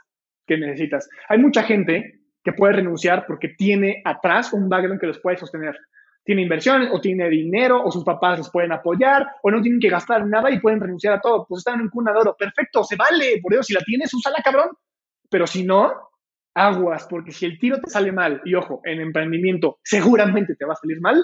que 0.45 0.57
necesitas. 0.57 1.09
Hay 1.29 1.39
mucha 1.39 1.63
gente 1.63 2.19
que 2.43 2.53
puede 2.53 2.73
renunciar 2.73 3.25
porque 3.25 3.49
tiene 3.49 4.03
atrás 4.05 4.53
un 4.53 4.69
background 4.69 5.01
que 5.01 5.07
los 5.07 5.19
puede 5.19 5.37
sostener 5.37 5.75
tiene 6.25 6.41
inversiones 6.41 6.89
o 6.91 6.99
tiene 6.99 7.29
dinero 7.29 7.81
o 7.83 7.91
sus 7.91 8.03
papás 8.03 8.39
los 8.39 8.49
pueden 8.49 8.71
apoyar 8.71 9.27
o 9.43 9.51
no 9.51 9.61
tienen 9.61 9.79
que 9.79 9.89
gastar 9.89 10.25
nada 10.25 10.49
y 10.49 10.59
pueden 10.59 10.81
renunciar 10.81 11.13
a 11.13 11.21
todo. 11.21 11.45
Pues 11.47 11.59
están 11.59 11.75
en 11.75 11.81
un 11.81 11.89
cuna 11.89 12.11
de 12.11 12.19
oro. 12.19 12.35
Perfecto, 12.37 12.83
se 12.83 12.95
vale. 12.95 13.39
Por 13.41 13.53
eso, 13.53 13.63
si 13.63 13.73
la 13.73 13.81
tienes, 13.81 14.13
úsala, 14.13 14.37
cabrón. 14.43 14.69
Pero 15.29 15.45
si 15.45 15.63
no, 15.63 15.93
aguas, 16.55 17.05
porque 17.07 17.31
si 17.31 17.45
el 17.45 17.59
tiro 17.59 17.79
te 17.79 17.89
sale 17.89 18.11
mal, 18.11 18.41
y 18.43 18.55
ojo, 18.55 18.81
en 18.83 19.01
emprendimiento 19.01 19.77
seguramente 19.83 20.55
te 20.55 20.65
va 20.65 20.73
a 20.73 20.77
salir 20.77 20.99
mal, 20.99 21.23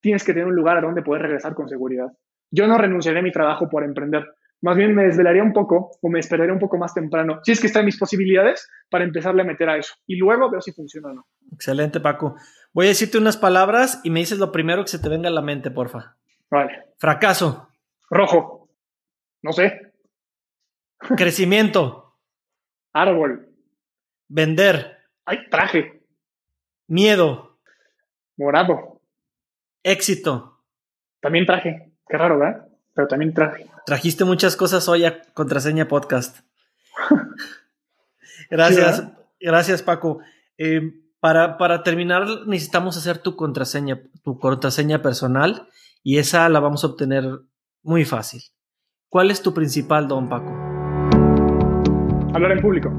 tienes 0.00 0.24
que 0.24 0.34
tener 0.34 0.46
un 0.46 0.54
lugar 0.54 0.76
a 0.76 0.82
donde 0.82 1.02
poder 1.02 1.22
regresar 1.22 1.54
con 1.54 1.68
seguridad. 1.68 2.08
Yo 2.50 2.66
no 2.66 2.76
renunciaré 2.76 3.20
a 3.20 3.22
mi 3.22 3.32
trabajo 3.32 3.68
por 3.70 3.82
emprender. 3.82 4.26
Más 4.60 4.76
bien 4.76 4.94
me 4.94 5.04
desvelaría 5.04 5.42
un 5.42 5.52
poco 5.52 5.90
o 6.00 6.08
me 6.08 6.20
esperaría 6.20 6.52
un 6.52 6.58
poco 6.58 6.78
más 6.78 6.92
temprano, 6.92 7.40
si 7.42 7.52
es 7.52 7.60
que 7.60 7.66
está 7.66 7.80
en 7.80 7.86
mis 7.86 7.98
posibilidades, 7.98 8.68
para 8.90 9.04
empezarle 9.04 9.42
a 9.42 9.44
meter 9.44 9.68
a 9.68 9.76
eso. 9.76 9.94
Y 10.06 10.16
luego 10.16 10.50
veo 10.50 10.60
si 10.60 10.72
funciona 10.72 11.10
o 11.10 11.14
no. 11.14 11.26
Excelente, 11.52 12.00
Paco. 12.00 12.36
Voy 12.74 12.86
a 12.86 12.88
decirte 12.88 13.18
unas 13.18 13.36
palabras 13.36 14.00
y 14.02 14.10
me 14.10 14.18
dices 14.18 14.38
lo 14.38 14.50
primero 14.50 14.82
que 14.82 14.90
se 14.90 14.98
te 14.98 15.08
venga 15.08 15.28
a 15.28 15.32
la 15.32 15.42
mente, 15.42 15.70
porfa. 15.70 16.16
Vale. 16.50 16.86
Fracaso. 16.98 17.68
Rojo. 18.10 18.68
No 19.42 19.52
sé. 19.52 19.94
Crecimiento. 21.16 22.16
Árbol. 22.92 23.48
Vender. 24.26 24.98
Ay, 25.24 25.48
traje. 25.48 26.02
Miedo. 26.88 27.60
Morado. 28.36 29.00
Éxito. 29.84 30.60
También 31.20 31.46
traje. 31.46 31.92
Qué 32.08 32.18
raro, 32.18 32.40
¿verdad? 32.40 32.66
Pero 32.92 33.06
también 33.06 33.32
traje. 33.32 33.70
Trajiste 33.86 34.24
muchas 34.24 34.56
cosas 34.56 34.88
hoy 34.88 35.04
a 35.04 35.22
Contraseña 35.32 35.86
Podcast. 35.86 36.40
gracias. 38.50 39.04
gracias, 39.38 39.82
Paco. 39.82 40.20
Eh, 40.58 41.03
para, 41.24 41.82
terminar, 41.82 42.26
necesitamos 42.46 42.98
hacer 42.98 43.16
tu 43.16 43.34
contraseña, 43.34 43.98
tu 44.22 44.38
contraseña 44.38 45.00
personal 45.00 45.68
y 46.02 46.18
esa 46.18 46.46
la 46.50 46.60
vamos 46.60 46.84
a 46.84 46.88
obtener 46.88 47.24
muy 47.82 48.04
fácil. 48.04 48.42
¿Cuál 49.08 49.30
es 49.30 49.40
tu 49.40 49.54
principal 49.54 50.06
don, 50.06 50.28
Paco? 50.28 50.52
Hablar 52.34 52.52
en 52.52 52.60
público. 52.60 52.92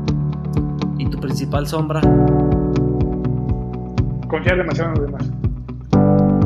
¿Y 0.97 1.07
tu 1.07 1.19
principal 1.19 1.67
sombra? 1.67 2.01
Confiar 4.27 4.57
demasiado 4.57 4.93
en 4.93 5.01
los 5.01 5.05
demás. 5.05 5.31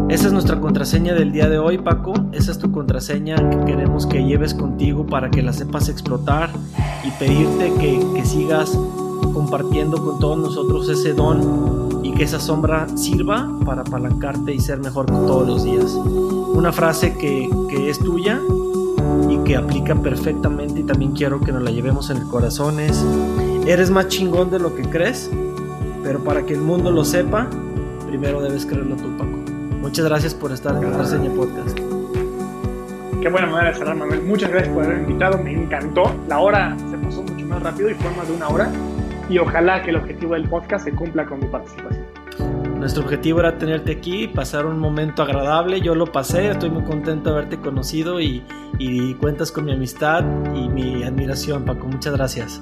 Esa 0.10 0.28
es 0.28 0.34
nuestra 0.34 0.60
contraseña 0.60 1.14
del 1.14 1.32
día 1.32 1.48
de 1.48 1.60
hoy, 1.60 1.78
Paco. 1.78 2.12
Esa 2.34 2.52
es 2.52 2.60
tu 2.60 2.74
contraseña 2.74 3.38
que 3.50 3.58
queremos 3.64 4.06
que 4.06 4.26
lleves 4.26 4.54
contigo 4.54 5.06
para 5.06 5.32
que 5.32 5.42
la 5.42 5.54
sepas 5.54 5.88
explotar 5.88 6.50
y 7.06 7.12
pedirte 7.12 7.72
que, 7.80 8.06
que 8.16 8.26
sigas 8.26 8.78
compartiendo 9.34 10.04
con 10.04 10.20
todos 10.20 10.38
nosotros 10.38 10.90
ese 10.90 11.14
don 11.14 12.00
y 12.04 12.14
que 12.14 12.24
esa 12.24 12.40
sombra 12.40 12.88
sirva 12.96 13.50
para 13.66 13.82
apalancarte 13.82 14.54
y 14.54 14.60
ser 14.60 14.80
mejor 14.80 15.06
todos 15.06 15.48
los 15.48 15.64
días. 15.64 15.92
Una 15.94 16.72
frase 16.72 17.18
que, 17.18 17.50
que 17.70 17.90
es 17.90 18.00
tuya 18.00 18.40
y 19.30 19.38
que 19.40 19.56
aplica 19.56 19.96
perfectamente 19.96 20.80
y 20.82 20.84
también 20.84 21.12
quiero 21.12 21.40
que 21.40 21.52
nos 21.52 21.64
la 21.64 21.72
llevemos 21.72 22.10
en 22.10 22.18
el 22.18 22.28
corazón 22.28 22.80
es, 22.80 23.04
eres 23.66 23.90
más 23.90 24.08
chingón 24.08 24.50
de 24.50 24.60
lo 24.60 24.76
que 24.76 24.84
crees, 24.84 25.30
pero 26.04 26.24
para 26.24 26.46
que 26.46 26.54
el 26.54 26.62
mundo 26.62 26.92
lo 26.92 27.04
sepa, 27.04 27.48
primero 28.08 28.42
debes 28.42 28.66
creerlo 28.66 28.96
tú, 28.96 29.16
Paco. 29.18 29.38
Muchas 29.82 30.06
gracias 30.06 30.34
por 30.34 30.52
estar 30.52 30.76
en 30.76 30.94
Reseña 30.94 31.32
Podcast. 31.32 31.78
Qué 33.22 33.28
buena 33.28 33.48
manera 33.48 33.72
de 33.72 33.78
cerrar, 33.78 33.96
Manuel. 33.96 34.22
Muchas 34.24 34.50
gracias 34.50 34.74
por 34.74 34.84
haberme 34.84 35.04
invitado, 35.04 35.38
me 35.44 35.52
encantó. 35.52 36.16
La 36.28 36.40
hora 36.40 36.78
se 36.90 36.98
pasó 36.98 37.22
mucho 37.22 37.46
más 37.46 37.62
rápido 37.62 37.90
y 37.90 37.94
fue 37.96 38.10
más 38.16 38.28
de 38.28 38.34
una 38.34 38.48
hora. 38.48 38.72
Y 39.30 39.38
ojalá 39.38 39.82
que 39.82 39.92
el 39.92 39.98
objetivo 39.98 40.34
del 40.34 40.50
podcast 40.50 40.86
se 40.86 40.92
cumpla 40.92 41.26
con 41.26 41.40
mi 41.40 41.46
participación. 41.46 42.06
Nuestro 42.80 43.04
objetivo 43.04 43.42
era 43.42 43.58
tenerte 43.58 43.92
aquí, 43.92 44.28
pasar 44.28 44.66
un 44.66 44.80
momento 44.80 45.22
agradable. 45.22 45.82
Yo 45.82 45.96
lo 45.96 46.06
pasé, 46.06 46.50
estoy 46.50 46.70
muy 46.70 46.84
contento 46.84 47.30
de 47.30 47.38
haberte 47.38 47.60
conocido 47.60 48.22
y, 48.22 48.44
y 48.78 49.14
cuentas 49.16 49.52
con 49.52 49.66
mi 49.66 49.74
amistad 49.74 50.24
y 50.56 50.70
mi 50.70 51.04
admiración, 51.04 51.66
Paco. 51.66 51.88
Muchas 51.88 52.14
gracias. 52.14 52.62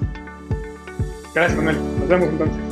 Gracias, 1.36 1.56
Manuel. 1.56 1.78
Nos 2.00 2.10
vemos 2.10 2.30
entonces. 2.30 2.67